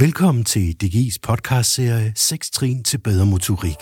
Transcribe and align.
Velkommen 0.00 0.44
til 0.44 0.76
DGI's 0.82 1.18
podcastserie 1.22 2.12
6 2.16 2.50
trin 2.50 2.84
til 2.84 2.98
bedre 2.98 3.26
motorik. 3.26 3.80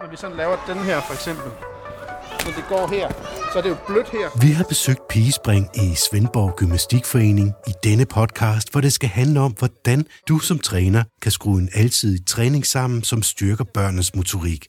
Når 0.00 0.10
vi 0.10 0.16
sådan 0.16 0.36
laver 0.36 0.56
den 0.66 0.78
her 0.78 1.00
for 1.00 1.14
eksempel, 1.14 1.50
når 2.44 2.52
det 2.58 2.64
går 2.68 2.86
her, 2.96 3.08
så 3.52 3.58
er 3.58 3.62
det 3.62 3.70
jo 3.70 3.76
blødt 3.86 4.10
her. 4.10 4.40
Vi 4.40 4.52
har 4.52 4.64
besøgt 4.64 5.08
Pigespring 5.08 5.66
i 5.74 5.94
Svendborg 5.94 6.56
Gymnastikforening 6.56 7.48
i 7.66 7.72
denne 7.84 8.06
podcast, 8.06 8.72
hvor 8.72 8.80
det 8.80 8.92
skal 8.92 9.08
handle 9.08 9.40
om, 9.40 9.52
hvordan 9.52 10.04
du 10.28 10.38
som 10.38 10.58
træner 10.58 11.02
kan 11.22 11.32
skrue 11.32 11.58
en 11.60 11.70
alsidig 11.74 12.26
træning 12.26 12.66
sammen, 12.66 13.02
som 13.02 13.22
styrker 13.22 13.64
børnenes 13.74 14.14
motorik. 14.14 14.68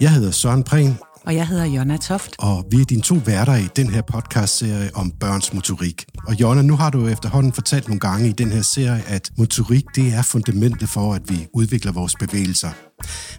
Jeg 0.00 0.10
hedder 0.14 0.30
Søren 0.30 0.64
Prehn, 0.64 0.98
Og 1.26 1.34
jeg 1.34 1.48
hedder 1.48 1.64
Jonna 1.64 1.96
Toft. 1.96 2.36
og 2.38 2.66
vi 2.70 2.80
er 2.80 2.84
dine 2.84 3.02
to 3.02 3.14
værter 3.14 3.56
i 3.56 3.68
den 3.76 3.90
her 3.90 4.02
podcastserie 4.02 4.90
om 4.94 5.10
børns 5.10 5.52
motorik. 5.52 6.04
Og 6.26 6.40
Jonna, 6.40 6.62
nu 6.62 6.76
har 6.76 6.90
du 6.90 7.06
efterhånden 7.06 7.52
fortalt 7.52 7.88
nogle 7.88 8.00
gange 8.00 8.28
i 8.28 8.32
den 8.32 8.52
her 8.52 8.62
serie, 8.62 9.02
at 9.06 9.30
motorik 9.38 9.84
det 9.94 10.14
er 10.14 10.22
fundamentet 10.22 10.88
for, 10.88 11.14
at 11.14 11.22
vi 11.28 11.46
udvikler 11.54 11.92
vores 11.92 12.14
bevægelser. 12.14 12.70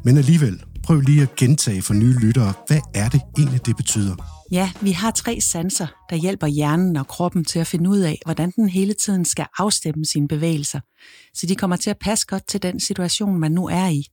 Men 0.03 0.17
alligevel, 0.17 0.63
prøv 0.83 0.99
lige 0.99 1.21
at 1.21 1.35
gentage 1.35 1.81
for 1.81 1.93
nye 1.93 2.13
lyttere, 2.19 2.53
hvad 2.67 2.79
er 2.95 3.09
det 3.09 3.21
egentlig, 3.37 3.65
det 3.65 3.77
betyder? 3.77 4.15
Ja, 4.51 4.71
vi 4.81 4.91
har 4.91 5.11
tre 5.11 5.41
sanser, 5.41 5.87
der 6.09 6.15
hjælper 6.15 6.47
hjernen 6.47 6.95
og 6.97 7.07
kroppen 7.07 7.45
til 7.45 7.59
at 7.59 7.67
finde 7.67 7.89
ud 7.89 7.99
af, 7.99 8.19
hvordan 8.25 8.51
den 8.51 8.69
hele 8.69 8.93
tiden 8.93 9.25
skal 9.25 9.45
afstemme 9.57 10.05
sine 10.05 10.27
bevægelser, 10.27 10.79
så 11.33 11.45
de 11.47 11.55
kommer 11.55 11.75
til 11.75 11.89
at 11.89 11.97
passe 12.01 12.25
godt 12.27 12.47
til 12.47 12.63
den 12.63 12.79
situation, 12.79 13.39
man 13.39 13.51
nu 13.51 13.67
er 13.67 13.87
i. 13.87 14.05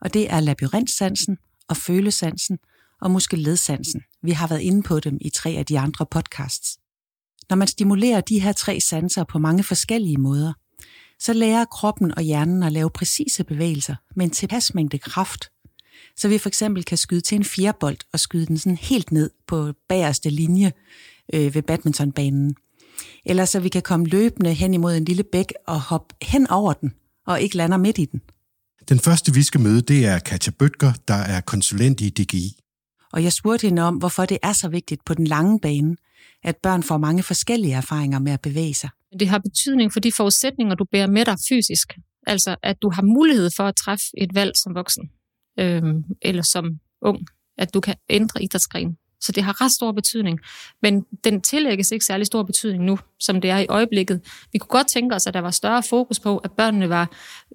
Og 0.00 0.14
det 0.14 0.32
er 0.32 0.40
labyrintsansen 0.40 1.36
og 1.68 1.76
følesansen 1.76 2.58
og 3.00 3.10
muskelledsansen. 3.10 4.02
Vi 4.22 4.30
har 4.30 4.46
været 4.46 4.60
inde 4.60 4.82
på 4.82 5.00
dem 5.00 5.18
i 5.20 5.30
tre 5.30 5.50
af 5.50 5.66
de 5.66 5.78
andre 5.78 6.06
podcasts. 6.10 6.78
Når 7.50 7.56
man 7.56 7.68
stimulerer 7.68 8.20
de 8.20 8.40
her 8.40 8.52
tre 8.52 8.80
sanser 8.80 9.24
på 9.24 9.38
mange 9.38 9.62
forskellige 9.62 10.16
måder, 10.16 10.52
så 11.18 11.32
lærer 11.32 11.64
kroppen 11.64 12.14
og 12.14 12.22
hjernen 12.22 12.62
at 12.62 12.72
lave 12.72 12.90
præcise 12.90 13.44
bevægelser 13.44 13.94
med 14.16 14.24
en 14.24 14.30
tilpas 14.30 14.74
mængde 14.74 14.98
kraft, 14.98 15.50
så 16.16 16.28
vi 16.28 16.38
for 16.38 16.48
eksempel 16.48 16.84
kan 16.84 16.98
skyde 16.98 17.20
til 17.20 17.36
en 17.36 17.44
fjerbold 17.44 17.96
og 18.12 18.20
skyde 18.20 18.46
den 18.46 18.58
sådan 18.58 18.76
helt 18.76 19.12
ned 19.12 19.30
på 19.46 19.72
bagerste 19.88 20.30
linje 20.30 20.72
øh, 21.34 21.54
ved 21.54 21.62
badmintonbanen. 21.62 22.54
Eller 23.24 23.44
så 23.44 23.60
vi 23.60 23.68
kan 23.68 23.82
komme 23.82 24.06
løbende 24.06 24.54
hen 24.54 24.74
imod 24.74 24.96
en 24.96 25.04
lille 25.04 25.22
bæk 25.22 25.52
og 25.66 25.80
hoppe 25.80 26.14
hen 26.22 26.50
over 26.50 26.72
den, 26.72 26.92
og 27.26 27.40
ikke 27.40 27.56
lander 27.56 27.76
midt 27.76 27.98
i 27.98 28.04
den. 28.04 28.20
Den 28.88 29.00
første, 29.00 29.34
vi 29.34 29.42
skal 29.42 29.60
møde, 29.60 29.82
det 29.82 30.06
er 30.06 30.18
Katja 30.18 30.52
Bøtger, 30.58 30.92
der 31.08 31.14
er 31.14 31.40
konsulent 31.40 32.00
i 32.00 32.08
DGI. 32.08 32.56
Og 33.12 33.22
jeg 33.24 33.32
spurgte 33.32 33.66
hende 33.66 33.82
om, 33.82 33.96
hvorfor 33.96 34.24
det 34.24 34.38
er 34.42 34.52
så 34.52 34.68
vigtigt 34.68 35.04
på 35.04 35.14
den 35.14 35.26
lange 35.26 35.60
bane, 35.60 35.96
at 36.42 36.56
børn 36.56 36.82
får 36.82 36.98
mange 36.98 37.22
forskellige 37.22 37.74
erfaringer 37.74 38.18
med 38.18 38.32
at 38.32 38.40
bevæge 38.40 38.74
sig. 38.74 38.90
Det 39.20 39.28
har 39.28 39.38
betydning 39.38 39.92
for 39.92 40.00
de 40.00 40.12
forudsætninger, 40.12 40.74
du 40.74 40.84
bærer 40.84 41.06
med 41.06 41.24
dig 41.24 41.36
fysisk. 41.48 41.98
Altså, 42.26 42.56
at 42.62 42.82
du 42.82 42.90
har 42.90 43.02
mulighed 43.02 43.50
for 43.56 43.64
at 43.64 43.76
træffe 43.76 44.04
et 44.18 44.34
valg 44.34 44.56
som 44.56 44.74
voksen, 44.74 45.10
øh, 45.58 45.82
eller 46.22 46.42
som 46.42 46.78
ung, 47.02 47.26
at 47.58 47.74
du 47.74 47.80
kan 47.80 47.94
ændre 48.08 48.42
idrætsgren. 48.42 48.96
Så 49.20 49.32
det 49.32 49.42
har 49.42 49.64
ret 49.64 49.72
stor 49.72 49.92
betydning. 49.92 50.40
Men 50.82 51.02
den 51.24 51.40
tillægges 51.40 51.90
ikke 51.90 52.04
særlig 52.04 52.26
stor 52.26 52.42
betydning 52.42 52.84
nu, 52.84 52.98
som 53.20 53.40
det 53.40 53.50
er 53.50 53.58
i 53.58 53.66
øjeblikket. 53.68 54.20
Vi 54.52 54.58
kunne 54.58 54.68
godt 54.68 54.86
tænke 54.86 55.14
os, 55.14 55.26
at 55.26 55.34
der 55.34 55.40
var 55.40 55.50
større 55.50 55.82
fokus 55.82 56.20
på, 56.20 56.38
at 56.38 56.52
børnene 56.52 56.88
var 56.88 57.10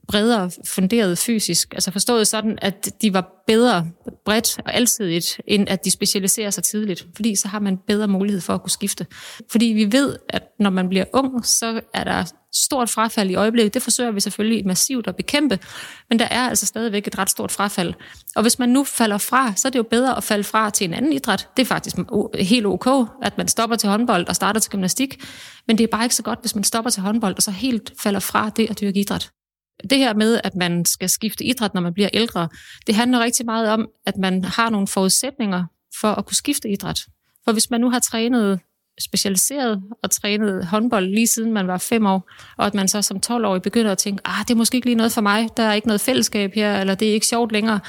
bredere 0.07 0.51
funderet 0.65 1.17
fysisk. 1.17 1.73
Altså 1.73 1.91
forstået 1.91 2.27
sådan, 2.27 2.57
at 2.61 2.89
de 3.01 3.13
var 3.13 3.43
bedre 3.47 3.87
bredt 4.25 4.59
og 4.65 4.75
alsidigt, 4.75 5.41
end 5.47 5.69
at 5.69 5.85
de 5.85 5.91
specialiserer 5.91 6.49
sig 6.49 6.63
tidligt. 6.63 7.07
Fordi 7.15 7.35
så 7.35 7.47
har 7.47 7.59
man 7.59 7.77
bedre 7.77 8.07
mulighed 8.07 8.41
for 8.41 8.53
at 8.53 8.61
kunne 8.61 8.71
skifte. 8.71 9.05
Fordi 9.51 9.65
vi 9.65 9.91
ved, 9.91 10.15
at 10.29 10.43
når 10.59 10.69
man 10.69 10.89
bliver 10.89 11.05
ung, 11.13 11.45
så 11.45 11.81
er 11.93 12.03
der 12.03 12.23
stort 12.55 12.89
frafald 12.89 13.29
i 13.29 13.35
øjeblikket. 13.35 13.73
Det 13.73 13.81
forsøger 13.81 14.11
vi 14.11 14.19
selvfølgelig 14.19 14.67
massivt 14.67 15.07
at 15.07 15.15
bekæmpe, 15.15 15.59
men 16.09 16.19
der 16.19 16.25
er 16.25 16.49
altså 16.49 16.65
stadigvæk 16.65 17.07
et 17.07 17.17
ret 17.17 17.29
stort 17.29 17.51
frafald. 17.51 17.93
Og 18.35 18.41
hvis 18.41 18.59
man 18.59 18.69
nu 18.69 18.83
falder 18.83 19.17
fra, 19.17 19.53
så 19.55 19.67
er 19.67 19.69
det 19.69 19.77
jo 19.77 19.83
bedre 19.83 20.17
at 20.17 20.23
falde 20.23 20.43
fra 20.43 20.69
til 20.69 20.85
en 20.85 20.93
anden 20.93 21.13
idræt. 21.13 21.47
Det 21.57 21.61
er 21.61 21.65
faktisk 21.65 21.95
helt 22.39 22.65
ok, 22.65 23.09
at 23.23 23.37
man 23.37 23.47
stopper 23.47 23.75
til 23.75 23.89
håndbold 23.89 24.27
og 24.27 24.35
starter 24.35 24.59
til 24.59 24.71
gymnastik, 24.71 25.23
men 25.67 25.77
det 25.77 25.83
er 25.83 25.87
bare 25.87 26.05
ikke 26.05 26.15
så 26.15 26.23
godt, 26.23 26.39
hvis 26.41 26.55
man 26.55 26.63
stopper 26.63 26.91
til 26.91 27.01
håndbold 27.01 27.35
og 27.35 27.43
så 27.43 27.51
helt 27.51 27.93
falder 27.99 28.19
fra 28.19 28.49
det 28.49 28.69
at 28.69 28.81
dyrke 28.81 28.99
idræt. 28.99 29.31
Det 29.89 29.97
her 29.97 30.13
med, 30.13 30.41
at 30.43 30.55
man 30.55 30.85
skal 30.85 31.09
skifte 31.09 31.43
idræt, 31.43 31.73
når 31.73 31.81
man 31.81 31.93
bliver 31.93 32.09
ældre, 32.13 32.49
det 32.87 32.95
handler 32.95 33.19
rigtig 33.19 33.45
meget 33.45 33.69
om, 33.69 33.87
at 34.05 34.17
man 34.17 34.43
har 34.43 34.69
nogle 34.69 34.87
forudsætninger 34.87 35.65
for 36.01 36.07
at 36.07 36.25
kunne 36.25 36.35
skifte 36.35 36.69
idræt. 36.69 37.05
For 37.45 37.51
hvis 37.51 37.69
man 37.69 37.81
nu 37.81 37.89
har 37.89 37.99
trænet 37.99 38.59
specialiseret 38.99 39.83
og 40.03 40.11
trænet 40.11 40.65
håndbold 40.65 41.05
lige 41.05 41.27
siden 41.27 41.53
man 41.53 41.67
var 41.67 41.77
fem 41.77 42.05
år, 42.05 42.29
og 42.57 42.65
at 42.65 42.73
man 42.73 42.87
så 42.87 43.01
som 43.01 43.19
12-årig 43.25 43.61
begynder 43.61 43.91
at 43.91 43.97
tænke, 43.97 44.21
ah, 44.25 44.45
det 44.47 44.51
er 44.51 44.55
måske 44.55 44.75
ikke 44.75 44.87
lige 44.87 44.95
noget 44.95 45.11
for 45.11 45.21
mig, 45.21 45.49
der 45.57 45.63
er 45.63 45.73
ikke 45.73 45.87
noget 45.87 46.01
fællesskab 46.01 46.53
her, 46.53 46.79
eller 46.79 46.95
det 46.95 47.09
er 47.09 47.13
ikke 47.13 47.25
sjovt 47.25 47.51
længere, 47.51 47.79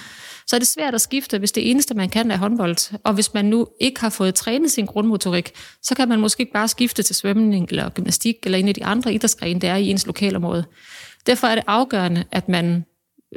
så 0.47 0.57
er 0.57 0.59
det 0.59 0.69
svært 0.69 0.95
at 0.95 1.01
skifte, 1.01 1.39
hvis 1.39 1.53
det 1.53 1.71
eneste, 1.71 1.95
man 1.95 2.09
kan, 2.09 2.31
er 2.31 2.37
håndbold. 2.37 2.99
Og 3.05 3.15
hvis 3.15 3.35
man 3.35 3.45
nu 3.45 3.67
ikke 3.81 4.01
har 4.01 4.09
fået 4.09 4.35
trænet 4.35 4.71
sin 4.71 4.87
grundmotorik, 4.87 5.53
så 5.83 5.95
kan 5.95 6.09
man 6.09 6.21
måske 6.21 6.41
ikke 6.41 6.53
bare 6.53 6.69
skifte 6.69 7.03
til 7.03 7.17
svømning 7.17 7.69
eller 7.69 7.89
gymnastik 7.89 8.37
eller 8.45 8.59
en 8.59 8.69
af 8.69 8.75
de 8.75 8.85
andre 8.85 9.15
idrætsgrene, 9.15 9.61
der 9.61 9.71
er 9.71 9.77
i 9.77 9.89
ens 9.89 10.07
lokalområde. 10.07 10.65
Derfor 11.27 11.47
er 11.47 11.55
det 11.55 11.65
afgørende, 11.67 12.25
at 12.31 12.49
man 12.49 12.85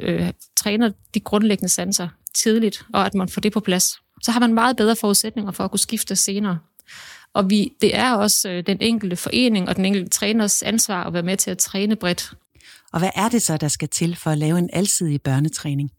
øh, 0.00 0.32
træner 0.56 0.90
de 1.14 1.20
grundlæggende 1.20 1.68
sanser 1.68 2.08
tidligt, 2.34 2.82
og 2.94 3.06
at 3.06 3.14
man 3.14 3.28
får 3.28 3.40
det 3.40 3.52
på 3.52 3.60
plads. 3.60 4.00
Så 4.22 4.30
har 4.32 4.40
man 4.40 4.54
meget 4.54 4.76
bedre 4.76 4.96
forudsætninger 4.96 5.52
for 5.52 5.64
at 5.64 5.70
kunne 5.70 5.78
skifte 5.78 6.16
senere. 6.16 6.58
Og 7.34 7.50
vi, 7.50 7.72
det 7.80 7.96
er 7.96 8.14
også 8.14 8.50
øh, 8.50 8.66
den 8.66 8.78
enkelte 8.80 9.16
forening 9.16 9.68
og 9.68 9.76
den 9.76 9.84
enkelte 9.84 10.10
træners 10.10 10.62
ansvar 10.62 11.04
at 11.04 11.12
være 11.12 11.22
med 11.22 11.36
til 11.36 11.50
at 11.50 11.58
træne 11.58 11.96
bredt. 11.96 12.32
Og 12.92 12.98
hvad 12.98 13.10
er 13.14 13.28
det 13.28 13.42
så, 13.42 13.56
der 13.56 13.68
skal 13.68 13.88
til 13.88 14.16
for 14.16 14.30
at 14.30 14.38
lave 14.38 14.58
en 14.58 14.70
alsidig 14.72 15.22
børnetræning? 15.22 15.90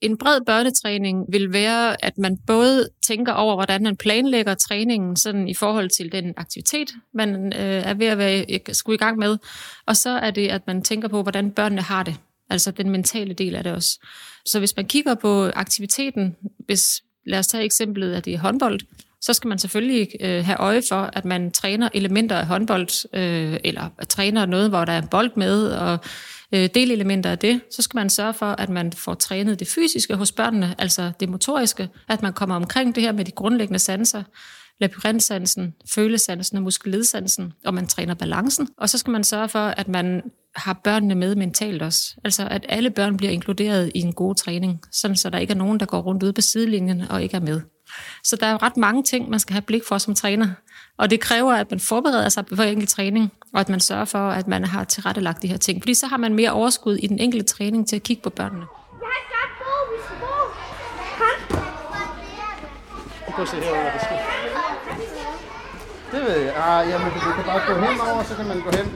En 0.00 0.18
bred 0.18 0.40
børnetræning 0.46 1.26
vil 1.28 1.52
være, 1.52 2.04
at 2.04 2.18
man 2.18 2.38
både 2.46 2.88
tænker 3.02 3.32
over, 3.32 3.54
hvordan 3.54 3.82
man 3.82 3.96
planlægger 3.96 4.54
træningen 4.54 5.16
sådan 5.16 5.48
i 5.48 5.54
forhold 5.54 5.90
til 5.90 6.12
den 6.12 6.34
aktivitet, 6.36 6.90
man 7.14 7.52
øh, 7.52 7.82
er 7.84 7.94
ved 7.94 8.06
at 8.06 8.18
være, 8.18 8.44
skulle 8.72 8.94
i 8.94 8.98
gang 8.98 9.18
med. 9.18 9.38
Og 9.86 9.96
så 9.96 10.10
er 10.10 10.30
det, 10.30 10.48
at 10.48 10.66
man 10.66 10.82
tænker 10.82 11.08
på, 11.08 11.22
hvordan 11.22 11.50
børnene 11.50 11.82
har 11.82 12.02
det. 12.02 12.16
Altså 12.50 12.70
den 12.70 12.90
mentale 12.90 13.34
del 13.34 13.54
af 13.54 13.64
det 13.64 13.72
også. 13.72 14.00
Så 14.46 14.58
hvis 14.58 14.76
man 14.76 14.86
kigger 14.86 15.14
på 15.14 15.50
aktiviteten, 15.54 16.36
hvis 16.66 17.02
lad 17.26 17.38
os 17.38 17.46
tage 17.46 17.64
eksemplet, 17.64 18.14
at 18.14 18.24
det 18.24 18.34
er 18.34 18.38
håndbold, 18.38 18.80
så 19.22 19.32
skal 19.32 19.48
man 19.48 19.58
selvfølgelig 19.58 20.08
øh, 20.20 20.44
have 20.44 20.60
øje 20.60 20.82
for, 20.88 21.10
at 21.12 21.24
man 21.24 21.50
træner 21.50 21.88
elementer 21.94 22.36
af 22.36 22.46
håndbold, 22.46 23.16
øh, 23.16 23.60
eller 23.64 23.88
træner 24.08 24.46
noget, 24.46 24.68
hvor 24.68 24.84
der 24.84 24.92
er 24.92 25.06
bold 25.10 25.30
med, 25.36 25.66
og 25.68 25.98
øh, 26.54 26.68
delelementer 26.74 27.30
af 27.30 27.38
det. 27.38 27.60
Så 27.70 27.82
skal 27.82 27.98
man 27.98 28.10
sørge 28.10 28.34
for, 28.34 28.46
at 28.46 28.68
man 28.68 28.92
får 28.92 29.14
trænet 29.14 29.60
det 29.60 29.68
fysiske 29.68 30.14
hos 30.14 30.32
børnene, 30.32 30.74
altså 30.78 31.12
det 31.20 31.28
motoriske, 31.28 31.88
at 32.08 32.22
man 32.22 32.32
kommer 32.32 32.56
omkring 32.56 32.94
det 32.94 33.02
her 33.02 33.12
med 33.12 33.24
de 33.24 33.30
grundlæggende 33.30 33.78
sanser, 33.78 34.22
labyrintsansen, 34.80 35.74
følesansen 35.94 36.56
og 36.56 36.62
muskelledsansen, 36.62 37.52
og 37.64 37.74
man 37.74 37.86
træner 37.86 38.14
balancen. 38.14 38.68
Og 38.78 38.88
så 38.88 38.98
skal 38.98 39.10
man 39.10 39.24
sørge 39.24 39.48
for, 39.48 39.58
at 39.58 39.88
man 39.88 40.22
har 40.56 40.80
børnene 40.84 41.14
med 41.14 41.36
mentalt 41.36 41.82
også. 41.82 42.14
Altså 42.24 42.48
at 42.50 42.66
alle 42.68 42.90
børn 42.90 43.16
bliver 43.16 43.32
inkluderet 43.32 43.92
i 43.94 43.98
en 43.98 44.12
god 44.12 44.34
træning, 44.34 44.80
sådan 44.92 45.16
så 45.16 45.30
der 45.30 45.38
ikke 45.38 45.52
er 45.52 45.56
nogen, 45.58 45.80
der 45.80 45.86
går 45.86 46.00
rundt 46.00 46.22
ude 46.22 46.32
på 46.32 46.40
sidelinjen 46.40 47.00
og 47.10 47.22
ikke 47.22 47.36
er 47.36 47.40
med. 47.40 47.60
Så 48.24 48.36
der 48.36 48.46
er 48.46 48.62
ret 48.62 48.76
mange 48.76 49.02
ting, 49.02 49.30
man 49.30 49.40
skal 49.40 49.52
have 49.52 49.62
blik 49.62 49.82
for 49.88 49.98
som 49.98 50.14
træner. 50.14 50.48
Og 50.96 51.10
det 51.10 51.20
kræver, 51.20 51.52
at 51.52 51.70
man 51.70 51.80
forbereder 51.80 52.28
sig 52.28 52.46
på 52.46 52.62
enkelt 52.62 52.90
træning, 52.90 53.32
og 53.54 53.60
at 53.60 53.68
man 53.68 53.80
sørger 53.80 54.04
for, 54.04 54.30
at 54.30 54.48
man 54.48 54.64
har 54.64 54.84
tilrettelagt 54.84 55.42
de 55.42 55.48
her 55.48 55.56
ting. 55.56 55.82
Fordi 55.82 55.94
så 55.94 56.06
har 56.06 56.16
man 56.16 56.34
mere 56.34 56.50
overskud 56.50 56.96
i 56.96 57.06
den 57.06 57.18
enkelte 57.18 57.46
træning 57.46 57.88
til 57.88 57.96
at 57.96 58.02
kigge 58.02 58.22
på 58.22 58.30
børnene. 58.30 58.64
Skal. 63.26 63.32
Prøv 63.34 63.42
at 63.42 63.48
se 63.48 63.56
herovre, 63.56 63.82
hvad 63.82 63.92
der 63.92 63.98
sker. 63.98 64.16
Det 66.12 66.20
ved 66.20 66.40
jeg. 66.40 66.54
Ah, 66.56 66.88
jamen, 66.88 67.06
du 67.06 67.32
kan 67.36 67.44
bare 67.44 67.60
gå 67.66 67.80
henover, 67.80 68.22
så 68.22 68.34
kan 68.34 68.46
man 68.46 68.60
gå 68.60 68.70
hen. 68.70 68.86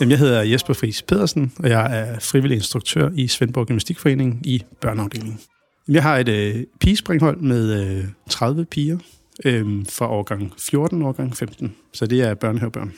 Jamen, 0.00 0.10
jeg 0.10 0.18
hedder 0.18 0.42
Jesper 0.42 0.74
Friis 0.74 1.02
Pedersen, 1.02 1.52
og 1.58 1.68
jeg 1.68 1.98
er 1.98 2.20
frivillig 2.20 2.56
instruktør 2.56 3.10
i 3.14 3.28
Svendborg 3.28 3.66
Gymnastikforening 3.66 4.46
i 4.46 4.64
børneafdelingen. 4.80 5.40
Jeg 5.88 6.02
har 6.02 6.16
et 6.16 6.28
øh, 6.28 6.66
pigespringhold 6.80 7.40
med 7.40 7.96
øh, 7.98 8.04
30 8.30 8.64
piger 8.64 8.98
øh, 9.44 9.86
fra 9.88 10.08
årgang 10.08 10.52
14 10.58 11.02
og 11.02 11.08
årgang 11.08 11.36
15, 11.36 11.76
så 11.92 12.06
det 12.06 12.22
er 12.22 12.34
børnehavebørn. 12.34 12.92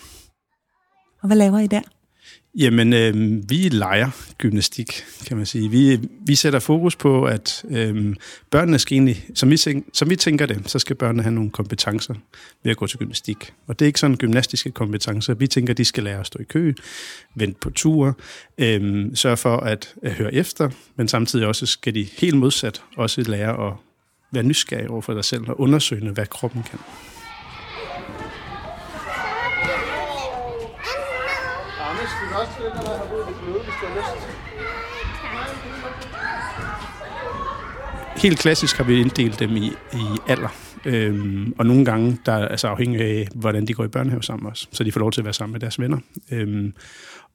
Og 1.23 1.27
hvad 1.27 1.37
laver 1.37 1.59
I 1.59 1.67
der? 1.67 1.81
Jamen, 2.55 2.93
øh, 2.93 3.15
vi 3.51 3.69
leger 3.69 4.11
gymnastik, 4.39 5.05
kan 5.27 5.37
man 5.37 5.47
sige. 5.47 5.71
Vi, 5.71 6.01
vi 6.27 6.35
sætter 6.35 6.59
fokus 6.59 6.97
på, 6.97 7.25
at 7.25 7.65
øh, 7.71 8.17
børnene 8.51 8.79
skal 8.79 8.95
egentlig, 8.95 9.25
som 9.35 9.51
vi, 9.51 9.57
som 9.93 10.11
vi 10.11 10.17
tænker 10.17 10.47
det, 10.47 10.71
så 10.71 10.79
skal 10.79 10.97
børnene 10.97 11.23
have 11.23 11.35
nogle 11.35 11.51
kompetencer 11.51 12.15
ved 12.63 12.71
at 12.71 12.77
gå 12.77 12.87
til 12.87 12.99
gymnastik. 12.99 13.53
Og 13.67 13.79
det 13.79 13.85
er 13.85 13.87
ikke 13.87 14.01
sådan 14.01 14.17
gymnastiske 14.17 14.71
kompetencer. 14.71 15.35
Vi 15.35 15.47
tænker, 15.47 15.75
de 15.75 15.85
skal 15.85 16.05
lære 16.05 16.21
at 16.21 16.27
stå 16.27 16.39
i 16.41 16.45
kø, 16.45 16.75
vente 17.35 17.59
på 17.61 17.71
ture, 17.71 18.15
øh, 18.59 19.07
sørge 19.15 19.37
for 19.37 19.57
at, 19.57 19.95
at 20.03 20.13
høre 20.13 20.35
efter, 20.35 20.71
men 20.97 21.09
samtidig 21.09 21.47
også 21.47 21.67
skal 21.67 21.95
de 21.95 22.09
helt 22.19 22.37
modsat 22.37 22.83
også 22.97 23.23
lære 23.23 23.67
at 23.67 23.73
være 24.33 24.43
nysgerrige 24.43 24.91
over 24.91 25.01
for 25.01 25.15
dig 25.15 25.25
selv 25.25 25.49
og 25.49 25.61
undersøge, 25.61 26.11
hvad 26.11 26.27
kroppen 26.27 26.63
kan. 26.63 26.79
Stykker, 32.63 32.91
at 32.91 32.99
har 32.99 33.07
boet 33.11 33.27
i 33.31 33.35
bløde, 33.43 33.63
hvis 33.65 33.75
du 33.81 33.87
har 33.87 33.95
lyst. 33.99 34.27
Helt 38.23 38.39
klassisk 38.39 38.77
har 38.77 38.85
vi 38.85 39.01
inddelt 39.01 39.39
dem 39.39 39.57
i, 39.57 39.67
i 39.93 40.05
alder. 40.29 40.49
Øhm, 40.85 41.55
og 41.59 41.67
nogle 41.67 41.85
gange, 41.85 42.19
der 42.27 42.33
er 42.33 42.49
altså 42.49 42.69
afhængig 42.69 43.01
af, 43.01 43.29
hvordan 43.35 43.67
de 43.67 43.75
går 43.75 43.85
i 43.85 43.89
børnehave 43.89 44.23
sammen 44.23 44.47
også, 44.47 44.69
så 44.73 44.85
de 44.85 44.93
får 44.93 45.01
lov 45.01 45.13
til 45.13 45.21
at 45.21 45.25
være 45.25 45.35
sammen 45.35 45.53
med 45.53 45.61
deres 45.61 45.81
venner. 45.81 45.99
Øhm, 46.33 46.75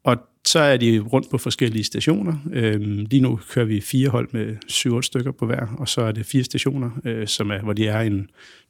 og 0.03 0.18
så 0.45 0.59
er 0.59 0.77
de 0.77 1.00
rundt 1.00 1.29
på 1.31 1.38
forskellige 1.38 1.83
stationer. 1.83 2.33
Øhm, 2.53 3.06
lige 3.12 3.21
nu 3.21 3.39
kører 3.50 3.65
vi 3.65 3.81
fire 3.81 4.09
hold 4.09 4.27
med 4.31 4.56
7-8 4.71 5.01
stykker 5.01 5.31
på 5.31 5.45
hver, 5.45 5.75
og 5.77 5.88
så 5.89 6.01
er 6.01 6.12
det 6.12 6.25
fire 6.25 6.44
stationer, 6.44 6.89
øh, 7.06 7.27
som 7.27 7.51
er, 7.51 7.59
hvor 7.59 7.74
de 7.74 7.88
er 7.88 8.01
en 8.01 8.29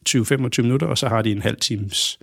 20-25 0.10 0.62
minutter, 0.62 0.88
og 0.88 0.98
så 0.98 1.08
har 1.08 1.22
de 1.22 1.32
en 1.32 1.42
halv 1.42 1.58
times 1.58 2.20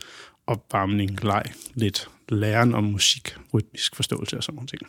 opvarmning, 0.46 1.24
leg, 1.24 1.42
lidt 1.74 2.08
læren 2.28 2.74
om 2.74 2.84
musik, 2.84 3.36
rytmisk 3.54 3.96
forståelse 3.96 4.36
og 4.36 4.42
sådan 4.42 4.56
nogle 4.56 4.68
ting. 4.68 4.82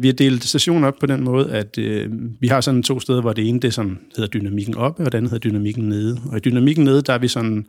Vi 0.00 0.06
har 0.06 0.14
delt 0.14 0.44
stationen 0.44 0.84
op 0.84 0.94
på 1.00 1.06
den 1.06 1.24
måde, 1.24 1.52
at 1.52 1.78
øh, 1.78 2.10
vi 2.40 2.48
har 2.48 2.60
sådan 2.60 2.82
to 2.82 3.00
steder, 3.00 3.20
hvor 3.20 3.32
det 3.32 3.48
ene 3.48 3.60
det 3.60 3.74
sådan 3.74 3.98
hedder 4.16 4.30
dynamikken 4.30 4.74
oppe, 4.74 5.04
og 5.04 5.12
det 5.12 5.18
andet 5.18 5.30
hedder 5.30 5.50
dynamikken 5.50 5.88
nede. 5.88 6.20
Og 6.30 6.36
i 6.36 6.40
dynamikken 6.40 6.84
nede, 6.84 7.02
der 7.02 7.12
er 7.12 7.18
vi 7.18 7.28
sådan 7.28 7.66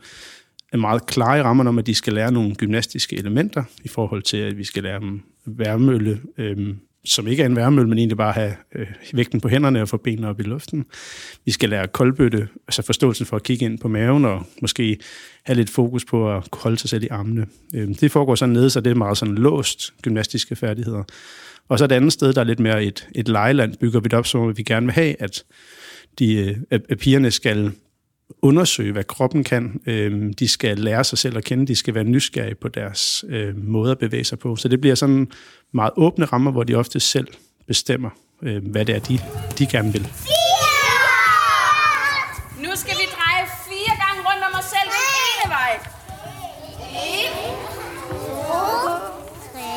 er 0.71 0.77
meget 0.77 1.05
klare 1.05 1.39
i 1.39 1.41
rammerne 1.41 1.69
om, 1.69 1.77
at 1.77 1.85
de 1.85 1.95
skal 1.95 2.13
lære 2.13 2.31
nogle 2.31 2.55
gymnastiske 2.55 3.17
elementer 3.17 3.63
i 3.83 3.87
forhold 3.87 4.23
til, 4.23 4.37
at 4.37 4.57
vi 4.57 4.63
skal 4.63 4.83
lære 4.83 4.99
dem 4.99 5.21
værmølle, 5.45 6.21
øh, 6.37 6.75
som 7.05 7.27
ikke 7.27 7.43
er 7.43 7.47
en 7.47 7.55
værmøl, 7.55 7.87
men 7.87 7.97
egentlig 7.97 8.17
bare 8.17 8.33
have 8.33 8.53
øh, 8.75 8.87
vægten 9.13 9.41
på 9.41 9.47
hænderne 9.47 9.81
og 9.81 9.89
få 9.89 9.97
benene 9.97 10.27
op 10.29 10.39
i 10.39 10.43
luften. 10.43 10.85
Vi 11.45 11.51
skal 11.51 11.69
lære 11.69 11.87
koldbøtte, 11.87 12.47
altså 12.67 12.81
forståelsen 12.81 13.25
for 13.25 13.35
at 13.35 13.43
kigge 13.43 13.65
ind 13.65 13.79
på 13.79 13.87
maven 13.87 14.25
og 14.25 14.45
måske 14.61 14.97
have 15.43 15.55
lidt 15.55 15.69
fokus 15.69 16.05
på 16.05 16.35
at 16.35 16.47
holde 16.53 16.77
sig 16.77 16.89
selv 16.89 17.03
i 17.03 17.07
armene. 17.07 17.47
Øh, 17.75 17.87
det 17.87 18.11
foregår 18.11 18.35
sådan 18.35 18.53
nede, 18.53 18.69
så 18.69 18.81
det 18.81 18.91
er 18.91 18.95
meget 18.95 19.17
sådan 19.17 19.35
låst 19.35 19.93
gymnastiske 20.01 20.55
færdigheder. 20.55 21.03
Og 21.69 21.79
så 21.79 21.85
et 21.85 21.91
andet 21.91 22.13
sted, 22.13 22.33
der 22.33 22.41
er 22.41 22.45
lidt 22.45 22.59
mere 22.59 22.83
et, 22.83 23.07
et 23.15 23.27
lejeland, 23.27 23.75
bygger 23.77 23.99
vi 23.99 24.07
det 24.07 24.19
op, 24.19 24.27
så 24.27 24.53
vi 24.55 24.63
gerne 24.63 24.85
vil 24.85 24.93
have, 24.93 25.21
at, 25.21 25.43
de, 26.19 26.33
øh, 26.71 26.81
at 26.89 26.97
pigerne 26.99 27.31
skal 27.31 27.71
undersøge, 28.41 28.91
hvad 28.91 29.03
kroppen 29.03 29.43
kan. 29.43 29.81
Øhm, 29.85 30.33
de 30.33 30.47
skal 30.47 30.77
lære 30.79 31.03
sig 31.03 31.17
selv 31.17 31.37
at 31.37 31.43
kende, 31.43 31.67
de 31.67 31.75
skal 31.75 31.95
være 31.95 32.03
nysgerrige 32.03 32.55
på 32.55 32.67
deres 32.67 33.25
øh, 33.29 33.57
måde 33.57 33.91
at 33.91 33.99
bevæge 33.99 34.23
sig 34.23 34.39
på. 34.39 34.55
Så 34.55 34.67
det 34.67 34.81
bliver 34.81 34.95
sådan 34.95 35.31
meget 35.73 35.91
åbne 35.97 36.25
rammer, 36.25 36.51
hvor 36.51 36.63
de 36.63 36.75
ofte 36.75 36.99
selv 36.99 37.27
bestemmer, 37.67 38.09
øh, 38.43 38.67
hvad 38.67 38.85
det 38.85 38.95
er, 38.95 38.99
de, 38.99 39.19
de 39.59 39.65
gerne 39.65 39.91
vil. 39.93 40.07
Nu 42.63 42.71
skal 42.75 42.95
vi 43.01 43.05
dreje 43.15 43.45
fire 43.69 43.93
gange 44.03 44.19
rundt 44.29 44.43
om 44.47 44.59
os 44.59 44.65
selv 44.65 44.89
den 44.95 45.05
ene 45.25 45.45
vej. 45.57 45.73
En, 46.95 47.31
to, 48.47 48.63
tre, 49.45 49.71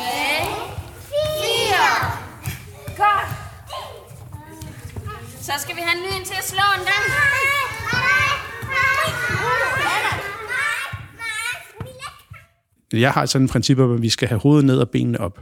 fire. 1.09 1.87
Godt. 2.97 3.29
Så 5.41 5.51
skal 5.57 5.75
vi 5.75 5.81
have 5.81 5.99
lyden 6.05 6.25
til 6.25 6.35
at 6.37 6.45
slå 6.47 6.63
en 6.77 6.85
gang. 6.85 7.38
Jeg 12.93 13.11
har 13.11 13.25
sådan 13.25 13.45
et 13.45 13.51
princip 13.51 13.79
om, 13.79 13.93
at 13.93 14.01
vi 14.01 14.09
skal 14.09 14.27
have 14.27 14.39
hovedet 14.39 14.65
ned 14.65 14.77
og 14.77 14.89
benene 14.89 15.19
op. 15.19 15.39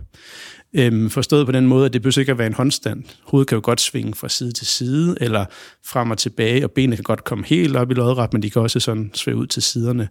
Øhm, 0.73 1.09
forstået 1.09 1.45
på 1.45 1.51
den 1.51 1.67
måde, 1.67 1.85
at 1.85 1.93
det 1.93 2.01
behøver 2.01 2.19
ikke 2.19 2.31
at 2.31 2.37
være 2.37 2.47
en 2.47 2.53
håndstand. 2.53 3.03
Hovedet 3.23 3.47
kan 3.47 3.55
jo 3.55 3.61
godt 3.63 3.81
svinge 3.81 4.13
fra 4.13 4.29
side 4.29 4.51
til 4.51 4.67
side, 4.67 5.17
eller 5.21 5.45
frem 5.85 6.11
og 6.11 6.17
tilbage, 6.17 6.63
og 6.63 6.71
benene 6.71 6.95
kan 6.95 7.03
godt 7.03 7.23
komme 7.23 7.45
helt 7.45 7.75
op 7.75 7.91
i 7.91 7.93
lodret, 7.93 8.33
men 8.33 8.41
de 8.41 8.49
kan 8.49 8.61
også 8.61 8.79
sådan 8.79 9.11
svæve 9.13 9.37
ud 9.37 9.47
til 9.47 9.63
siderne. 9.63 10.09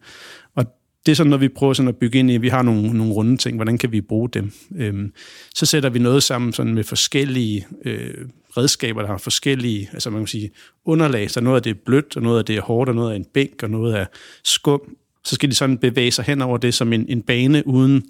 Og 0.56 0.64
det 1.06 1.12
er 1.12 1.16
sådan, 1.16 1.30
når 1.30 1.36
vi 1.36 1.48
prøver 1.48 1.72
sådan 1.72 1.88
at 1.88 1.96
bygge 1.96 2.18
ind 2.18 2.30
i, 2.30 2.36
vi 2.36 2.48
har 2.48 2.62
nogle, 2.62 2.92
nogle 2.92 3.12
runde 3.12 3.36
ting, 3.36 3.56
hvordan 3.56 3.78
kan 3.78 3.92
vi 3.92 4.00
bruge 4.00 4.28
dem? 4.28 4.52
Øhm, 4.76 5.12
så 5.54 5.66
sætter 5.66 5.90
vi 5.90 5.98
noget 5.98 6.22
sammen 6.22 6.52
sådan 6.52 6.74
med 6.74 6.84
forskellige 6.84 7.66
øh, 7.84 8.14
redskaber, 8.56 9.00
der 9.00 9.08
har 9.08 9.18
forskellige, 9.18 9.88
altså 9.92 10.10
man 10.10 10.20
kan 10.20 10.26
sige, 10.26 10.50
underlag, 10.84 11.30
så 11.30 11.40
noget 11.40 11.56
af 11.56 11.62
det 11.62 11.70
er 11.70 11.80
blødt, 11.86 12.16
og 12.16 12.22
noget 12.22 12.38
af 12.38 12.44
det 12.44 12.56
er 12.56 12.62
hårdt, 12.62 12.88
og 12.88 12.94
noget 12.94 13.12
af 13.12 13.16
en 13.16 13.24
bænk, 13.34 13.62
og 13.62 13.70
noget 13.70 13.94
af 13.94 14.06
skum. 14.44 14.80
Så 15.26 15.34
skal 15.34 15.50
de 15.50 15.54
sådan 15.54 15.78
bevæge 15.78 16.10
sig 16.10 16.24
hen 16.24 16.42
over 16.42 16.58
det 16.58 16.74
som 16.74 16.92
en, 16.92 17.06
en 17.08 17.22
bane 17.22 17.66
uden, 17.66 18.04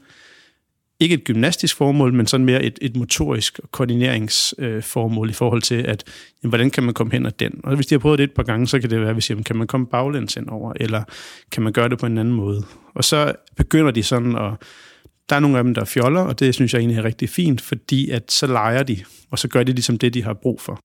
ikke 1.00 1.14
et 1.14 1.24
gymnastisk 1.24 1.76
formål, 1.76 2.14
men 2.14 2.26
sådan 2.26 2.46
mere 2.46 2.62
et, 2.62 2.78
et 2.82 2.96
motorisk 2.96 3.60
koordineringsformål 3.70 5.26
øh, 5.26 5.30
i 5.30 5.34
forhold 5.34 5.62
til, 5.62 5.74
at 5.74 6.04
jamen, 6.42 6.50
hvordan 6.50 6.70
kan 6.70 6.82
man 6.82 6.94
komme 6.94 7.12
hen 7.12 7.26
ad 7.26 7.32
den? 7.38 7.60
Og 7.64 7.76
hvis 7.76 7.86
de 7.86 7.94
har 7.94 7.98
prøvet 7.98 8.18
det 8.18 8.24
et 8.24 8.32
par 8.32 8.42
gange, 8.42 8.66
så 8.66 8.80
kan 8.80 8.90
det 8.90 9.00
være, 9.00 9.10
at 9.10 9.16
vi 9.16 9.20
siger, 9.20 9.42
kan 9.42 9.56
man 9.56 9.66
komme 9.66 9.86
baglæns 9.86 10.36
ind 10.36 10.48
over, 10.48 10.72
eller 10.76 11.02
kan 11.52 11.62
man 11.62 11.72
gøre 11.72 11.88
det 11.88 11.98
på 11.98 12.06
en 12.06 12.18
anden 12.18 12.34
måde? 12.34 12.64
Og 12.94 13.04
så 13.04 13.32
begynder 13.56 13.90
de 13.90 14.02
sådan 14.02 14.36
at 14.36 14.52
der 15.28 15.36
er 15.36 15.40
nogle 15.40 15.58
af 15.58 15.64
dem, 15.64 15.74
der 15.74 15.84
fjoller, 15.84 16.20
og 16.20 16.40
det 16.40 16.54
synes 16.54 16.72
jeg 16.72 16.78
egentlig 16.78 16.98
er 16.98 17.04
rigtig 17.04 17.28
fint, 17.28 17.60
fordi 17.60 18.10
at 18.10 18.32
så 18.32 18.46
leger 18.46 18.82
de, 18.82 19.04
og 19.30 19.38
så 19.38 19.48
gør 19.48 19.62
de 19.62 19.72
ligesom 19.72 19.98
det, 19.98 20.14
de 20.14 20.22
har 20.22 20.34
brug 20.42 20.60
for. 20.60 20.80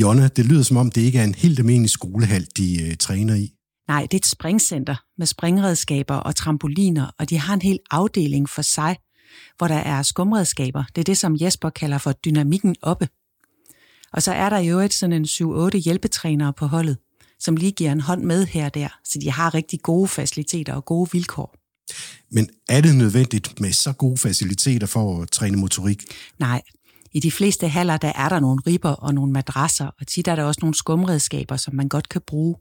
Jonna, 0.00 0.28
det 0.36 0.46
lyder 0.46 0.62
som 0.62 0.76
om, 0.76 0.90
det 0.90 1.00
ikke 1.00 1.18
er 1.18 1.24
en 1.24 1.34
helt 1.34 1.58
almindelig 1.58 1.90
skolehal, 1.90 2.46
de 2.56 2.82
øh, 2.82 2.96
træner 2.96 3.34
i. 3.34 3.57
Nej, 3.88 4.02
det 4.02 4.14
er 4.14 4.18
et 4.18 4.26
springcenter 4.26 4.96
med 5.18 5.26
springredskaber 5.26 6.14
og 6.14 6.36
trampoliner, 6.36 7.10
og 7.18 7.30
de 7.30 7.38
har 7.38 7.54
en 7.54 7.62
hel 7.62 7.78
afdeling 7.90 8.48
for 8.48 8.62
sig, 8.62 8.96
hvor 9.58 9.68
der 9.68 9.74
er 9.74 10.02
skumredskaber. 10.02 10.84
Det 10.94 11.00
er 11.00 11.04
det, 11.04 11.18
som 11.18 11.36
Jesper 11.40 11.70
kalder 11.70 11.98
for 11.98 12.12
dynamikken 12.12 12.76
oppe. 12.82 13.08
Og 14.12 14.22
så 14.22 14.32
er 14.32 14.50
der 14.50 14.58
jo 14.58 14.78
et 14.78 14.92
sådan 14.92 15.12
en 15.12 15.24
7-8 15.24 15.76
hjælpetrænere 15.76 16.52
på 16.52 16.66
holdet, 16.66 16.98
som 17.38 17.56
lige 17.56 17.72
giver 17.72 17.92
en 17.92 18.00
hånd 18.00 18.22
med 18.22 18.46
her 18.46 18.64
og 18.64 18.74
der, 18.74 18.88
så 19.04 19.18
de 19.18 19.30
har 19.30 19.54
rigtig 19.54 19.80
gode 19.82 20.08
faciliteter 20.08 20.74
og 20.74 20.84
gode 20.84 21.08
vilkår. 21.12 21.54
Men 22.30 22.48
er 22.68 22.80
det 22.80 22.96
nødvendigt 22.96 23.60
med 23.60 23.72
så 23.72 23.92
gode 23.92 24.18
faciliteter 24.18 24.86
for 24.86 25.22
at 25.22 25.30
træne 25.30 25.56
motorik? 25.56 26.02
Nej, 26.38 26.62
i 27.12 27.20
de 27.20 27.30
fleste 27.30 27.68
haller 27.68 27.96
der 27.96 28.12
er 28.14 28.28
der 28.28 28.40
nogle 28.40 28.62
ribber 28.66 28.90
og 28.90 29.14
nogle 29.14 29.32
madrasser, 29.32 29.86
og 30.00 30.06
tit 30.06 30.28
er 30.28 30.36
der 30.36 30.44
også 30.44 30.58
nogle 30.62 30.74
skumredskaber, 30.74 31.56
som 31.56 31.74
man 31.74 31.88
godt 31.88 32.08
kan 32.08 32.20
bruge. 32.26 32.56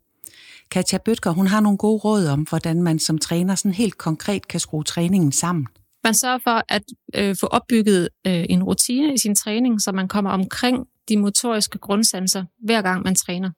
Katja 0.71 0.97
Bøtger, 0.97 1.31
hun 1.31 1.47
har 1.47 1.59
nogle 1.59 1.77
gode 1.77 1.97
råd 1.97 2.25
om, 2.25 2.41
hvordan 2.41 2.83
man 2.83 2.99
som 2.99 3.17
træner 3.17 3.55
sådan 3.55 3.73
helt 3.73 3.97
konkret 3.97 4.47
kan 4.47 4.59
skrue 4.59 4.83
træningen 4.83 5.31
sammen. 5.31 5.67
Man 6.03 6.13
sørger 6.13 6.39
for 6.43 6.63
at 6.69 6.83
øh, 7.15 7.35
få 7.39 7.47
opbygget 7.47 8.09
øh, 8.27 8.45
en 8.49 8.63
rutine 8.63 9.13
i 9.13 9.17
sin 9.17 9.35
træning, 9.35 9.81
så 9.81 9.91
man 9.91 10.07
kommer 10.07 10.31
omkring 10.31 10.87
de 11.09 11.17
motoriske 11.17 11.77
grundsanser, 11.77 12.43
hver 12.63 12.81
gang 12.81 13.03
man 13.03 13.15
træner. 13.15 13.51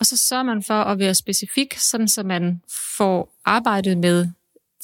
Og 0.00 0.06
så 0.06 0.16
sørger 0.16 0.44
man 0.44 0.62
for 0.62 0.74
at 0.74 0.98
være 0.98 1.14
specifik, 1.14 1.74
sådan 1.78 2.08
så 2.08 2.22
man 2.22 2.60
får 2.96 3.34
arbejdet 3.44 3.98
med 3.98 4.28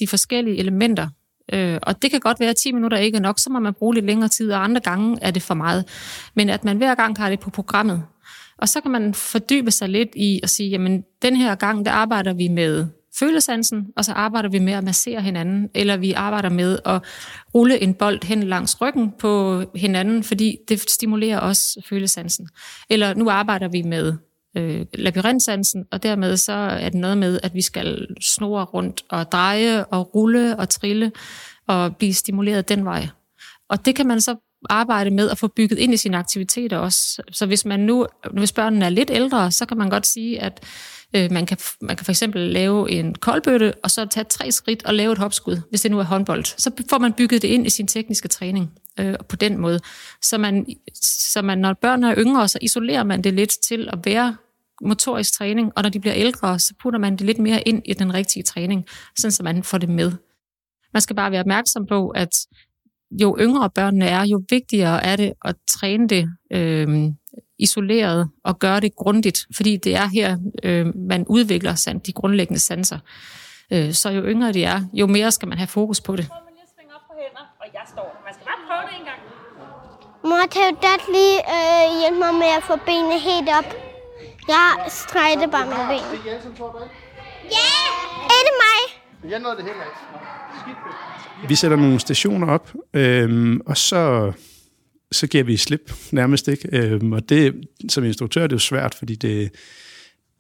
de 0.01 0.07
forskellige 0.07 0.57
elementer. 0.57 1.09
Øh, 1.53 1.79
og 1.83 2.03
det 2.03 2.11
kan 2.11 2.21
godt 2.21 2.41
være, 2.41 2.51
at 2.51 2.57
10 2.57 2.73
minutter 2.73 2.99
ikke 2.99 3.17
er 3.17 3.23
nok, 3.23 3.39
så 3.39 3.51
må 3.51 3.59
man 3.59 3.75
bruge 3.75 3.95
lidt 3.95 4.07
længere 4.07 4.29
tid, 4.29 4.53
og 4.53 4.65
andre 4.65 4.81
gange 4.81 5.19
er 5.23 5.31
det 5.31 5.43
for 5.43 5.55
meget. 5.55 5.85
Men 6.35 6.49
at 6.49 6.65
man 6.65 6.77
hver 6.77 6.95
gang 6.95 7.19
har 7.19 7.31
det 7.31 7.41
på 7.41 7.51
programmet. 7.51 8.03
Og 8.59 8.69
så 8.69 8.81
kan 8.81 8.91
man 8.91 9.15
fordybe 9.15 9.71
sig 9.71 9.89
lidt 9.89 10.09
i 10.17 10.41
at 10.43 10.51
sige, 10.51 10.69
jamen 10.69 11.05
den 11.23 11.37
her 11.37 11.55
gang, 11.55 11.87
der 11.87 11.93
arbejder 11.93 12.33
vi 12.33 12.49
med 12.49 12.87
følesansen, 13.19 13.87
og 13.97 14.05
så 14.05 14.13
arbejder 14.13 14.49
vi 14.49 14.59
med 14.59 14.73
at 14.73 14.85
massere 14.85 15.21
hinanden, 15.21 15.69
eller 15.75 15.97
vi 15.97 16.13
arbejder 16.13 16.49
med 16.49 16.79
at 16.85 17.03
rulle 17.55 17.83
en 17.83 17.95
bold 17.95 18.25
hen 18.25 18.43
langs 18.43 18.81
ryggen 18.81 19.13
på 19.19 19.63
hinanden, 19.75 20.25
fordi 20.25 20.57
det 20.69 20.91
stimulerer 20.91 21.39
også 21.39 21.83
følesansen. 21.89 22.49
Eller 22.91 23.15
nu 23.15 23.31
arbejder 23.31 23.69
vi 23.69 23.83
med 23.83 24.15
øh, 24.57 24.87
labyrintsansen, 24.95 25.85
og 25.93 26.03
dermed 26.03 26.37
så 26.37 26.53
er 26.53 26.89
det 26.89 27.01
noget 27.01 27.19
med, 27.19 27.41
at 27.43 27.55
vi 27.55 27.63
skal 27.63 28.07
snore 28.21 28.65
rundt 28.65 29.03
og 29.09 29.33
dreje 29.33 29.85
og 29.85 30.15
rulle 30.15 30.57
og 30.57 30.69
trille 30.69 31.13
og 31.67 31.97
blive 31.97 32.15
stimuleret 32.15 32.69
den 32.69 32.85
vej. 32.85 33.09
Og 33.69 33.85
det 33.85 33.97
kan 33.97 34.07
man 34.07 34.21
så 34.21 34.37
arbejde 34.71 35.11
med 35.11 35.31
at 35.31 35.39
få 35.39 35.49
bygget 35.49 35.79
ind 35.79 35.95
i 35.95 35.97
sine 35.97 36.17
aktiviteter 36.17 36.77
også. 36.77 37.23
Så 37.33 37.47
hvis 37.47 37.65
man 37.65 37.81
nu, 37.81 38.07
hvis 38.33 38.53
børnene 38.53 38.85
er 38.85 38.89
lidt 38.89 39.11
ældre, 39.11 39.53
så 39.53 39.67
kan 39.67 39.79
man 39.79 39.91
godt 39.91 40.07
sige, 40.07 40.41
at 40.41 40.65
øh, 41.17 41.33
man, 41.33 41.47
kan, 41.47 41.59
man 41.81 41.97
kan 41.97 42.05
for 42.05 42.13
eksempel 42.13 42.41
lave 42.41 42.91
en 42.91 43.15
koldbøtte, 43.15 43.75
og 43.83 43.91
så 43.91 44.07
tage 44.07 44.25
tre 44.25 44.53
skridt 44.53 44.85
og 44.85 44.95
lave 44.95 45.13
et 45.13 45.19
hopskud, 45.19 45.61
hvis 45.71 45.81
det 45.81 45.91
nu 45.91 45.99
er 45.99 46.05
håndbold. 46.05 46.45
Så 46.45 46.71
får 46.91 46.99
man 46.99 47.13
bygget 47.13 47.43
det 47.43 47.49
ind 47.49 47.67
i 47.67 47.71
sin 47.71 47.87
tekniske 47.87 48.29
træning 48.29 48.71
øh, 49.01 49.15
på 49.29 49.37
den 49.37 49.59
måde. 49.59 49.81
Så 50.23 50.39
man, 50.39 50.67
så 51.03 51.43
man, 51.43 51.59
når 51.59 51.73
børnene 51.73 52.11
er 52.11 52.15
yngre, 52.19 52.49
så 52.49 52.59
isolerer 52.63 53.05
man 53.05 53.25
det 53.25 53.35
lidt 53.35 53.55
til 53.63 53.89
at 53.93 53.99
være 54.05 54.37
motorisk 54.83 55.33
træning, 55.33 55.73
og 55.77 55.83
når 55.83 55.91
de 55.91 56.01
bliver 56.01 56.15
ældre, 56.17 56.59
så 56.59 56.75
putter 56.83 56.99
man 56.99 57.17
det 57.17 57.27
lidt 57.27 57.39
mere 57.39 57.63
ind 57.69 57.83
i 57.85 57.95
den 57.95 58.15
rigtige 58.15 58.43
træning, 58.43 58.87
sådan 59.19 59.33
så 59.33 59.43
man 59.43 59.63
får 59.63 59.79
det 59.79 59.89
med. 59.89 60.13
Man 60.93 61.01
skal 61.01 61.17
bare 61.17 61.31
være 61.31 61.41
opmærksom 61.41 61.87
på, 61.87 62.09
at 62.09 62.47
jo 63.11 63.37
yngre 63.41 63.71
børnene 63.71 64.07
er, 64.07 64.27
jo 64.27 64.43
vigtigere 64.51 65.05
er 65.05 65.17
det 65.17 65.33
at 65.45 65.57
træne 65.71 66.09
det 66.09 66.29
øh, 66.53 66.89
isoleret 67.59 68.31
og 68.45 68.59
gøre 68.59 68.81
det 68.81 68.97
grundigt, 68.97 69.39
fordi 69.57 69.77
det 69.77 69.97
er 69.97 70.07
her, 70.07 70.37
øh, 70.63 70.87
man 70.97 71.27
udvikler 71.29 71.75
sand, 71.75 72.01
de 72.01 72.13
grundlæggende 72.13 72.61
sanser. 72.61 72.99
Øh, 73.73 73.93
så 73.93 74.11
jo 74.11 74.23
yngre 74.23 74.53
de 74.53 74.65
er, 74.65 74.81
jo 74.93 75.07
mere 75.07 75.31
skal 75.33 75.49
man 75.49 75.59
have 75.59 75.67
fokus 75.67 76.01
på 76.01 76.17
det. 76.17 76.27
Prøv 76.29 76.39
lige 76.49 76.63
at 76.63 76.69
svinge 76.77 76.95
op 76.95 77.01
på 77.11 77.15
hænder, 77.23 77.45
og 77.61 77.67
jeg 77.75 77.83
står. 77.95 78.09
Man 78.27 78.35
skal 78.35 78.45
bare 78.51 78.61
prøve 78.69 78.85
det 78.91 78.95
en 79.01 79.07
gang. 79.11 79.21
Mor, 80.29 80.47
kan 80.55 80.63
du 80.71 80.75
godt 80.89 81.05
lige 81.17 81.39
øh, 81.57 81.85
hjælpe 82.01 82.19
mig 82.25 82.35
med 82.43 82.51
at 82.59 82.63
få 82.71 82.75
benene 82.89 83.19
helt 83.29 83.49
op? 83.59 83.69
Jeg 84.55 84.69
strækker 85.01 85.47
bare 85.55 85.67
mine 85.73 85.87
ben. 85.91 86.05
Det 86.13 86.19
er 86.21 86.33
Jensen, 86.33 86.53
tror 86.59 86.71
du 86.73 86.79
ikke? 86.85 86.95
Ja! 87.57 87.71
Er 88.35 88.41
det 88.47 88.55
mig? 88.65 88.81
Jeg 89.33 89.39
nåede 89.45 89.57
det 89.59 89.65
heller 89.71 89.85
ikke. 89.91 90.01
Skidt. 90.61 90.79
Vi 91.49 91.55
sætter 91.55 91.77
nogle 91.77 92.01
stationer 92.01 92.47
op, 92.47 92.73
øhm, 92.95 93.61
og 93.67 93.77
så, 93.77 94.33
så 95.13 95.27
giver 95.27 95.45
vi 95.45 95.57
slip 95.57 95.93
nærmest 96.13 96.49
ikke. 96.49 96.69
Øhm, 96.73 97.13
og 97.13 97.29
det, 97.29 97.55
som 97.89 98.05
instruktør, 98.05 98.43
det 98.43 98.53
er 98.53 98.57
jo 98.57 98.59
svært, 98.59 98.95
fordi 98.95 99.15
det, 99.15 99.51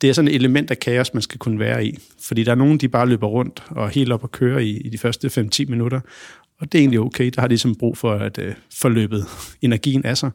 det 0.00 0.10
er 0.10 0.14
sådan 0.14 0.28
et 0.28 0.34
element 0.34 0.70
af 0.70 0.78
kaos, 0.78 1.14
man 1.14 1.22
skal 1.22 1.38
kunne 1.38 1.58
være 1.58 1.86
i. 1.86 1.98
Fordi 2.20 2.44
der 2.44 2.50
er 2.50 2.56
nogen, 2.56 2.78
de 2.78 2.88
bare 2.88 3.08
løber 3.08 3.26
rundt 3.26 3.62
og 3.68 3.90
helt 3.90 4.12
op 4.12 4.22
og 4.22 4.32
kører 4.32 4.58
i, 4.58 4.70
i 4.70 4.88
de 4.88 4.98
første 4.98 5.28
5-10 5.28 5.70
minutter. 5.70 6.00
Og 6.60 6.72
det 6.72 6.78
er 6.78 6.82
egentlig 6.82 7.00
okay. 7.00 7.30
Der 7.34 7.40
har 7.40 7.48
de 7.48 7.52
ligesom 7.52 7.74
brug 7.74 7.98
for 7.98 8.12
at 8.12 8.38
øh, 8.38 8.54
forløbet 8.80 9.24
energien 9.62 10.04
af 10.04 10.18
sig. 10.18 10.30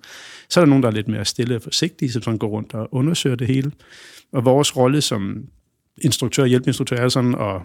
Så 0.50 0.60
er 0.60 0.66
der 0.66 0.70
nogen, 0.70 0.84
der 0.84 0.90
er 0.90 0.94
lidt 0.94 1.08
mere 1.08 1.26
stille 1.26 1.56
og 1.56 1.62
forsigtige, 1.62 2.12
som 2.12 2.22
sådan 2.22 2.38
går 2.38 2.48
rundt 2.48 2.74
og 2.74 2.90
undersøger 2.92 3.36
det 3.36 3.48
hele. 3.48 3.72
Og 4.32 4.46
vores 4.46 4.78
rolle 4.78 5.02
som 5.02 5.46
instruktør 6.02 6.44
og 6.44 6.50
hjælpeinstruktør 6.50 6.98
er 6.98 7.10
sådan 7.10 7.36
at, 7.36 7.62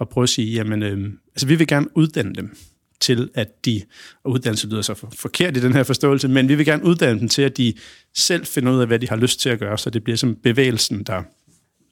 at 0.00 0.08
prøve 0.08 0.22
at 0.22 0.28
sige, 0.28 0.52
jamen, 0.52 0.82
øh, 0.82 1.12
altså 1.34 1.46
vi 1.46 1.54
vil 1.54 1.66
gerne 1.66 1.86
uddanne 1.96 2.34
dem 2.34 2.56
til, 3.00 3.30
at 3.34 3.64
de, 3.64 3.82
og 4.24 4.32
uddannelse 4.32 4.66
lyder 4.68 4.82
så 4.82 5.06
forkert 5.14 5.56
i 5.56 5.60
den 5.60 5.72
her 5.72 5.82
forståelse, 5.82 6.28
men 6.28 6.48
vi 6.48 6.54
vil 6.54 6.66
gerne 6.66 6.84
uddanne 6.84 7.20
dem 7.20 7.28
til, 7.28 7.42
at 7.42 7.56
de 7.56 7.74
selv 8.14 8.46
finder 8.46 8.72
ud 8.72 8.80
af, 8.80 8.86
hvad 8.86 8.98
de 8.98 9.08
har 9.08 9.16
lyst 9.16 9.40
til 9.40 9.48
at 9.48 9.58
gøre, 9.58 9.78
så 9.78 9.90
det 9.90 10.04
bliver 10.04 10.16
som 10.16 10.36
bevægelsen, 10.42 11.02
der 11.02 11.22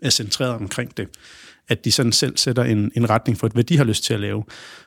er 0.02 0.10
centreret 0.10 0.54
omkring 0.54 0.96
det. 0.96 1.08
At 1.68 1.84
de 1.84 1.92
sådan 1.92 2.12
selv 2.12 2.36
sætter 2.36 2.64
en, 2.64 2.92
en 2.94 3.10
retning 3.10 3.38
for, 3.38 3.48
hvad 3.48 3.64
de 3.64 3.76
har 3.76 3.84
lyst 3.84 4.04
til 4.04 4.14
at 4.14 4.20
lave. 4.20 4.44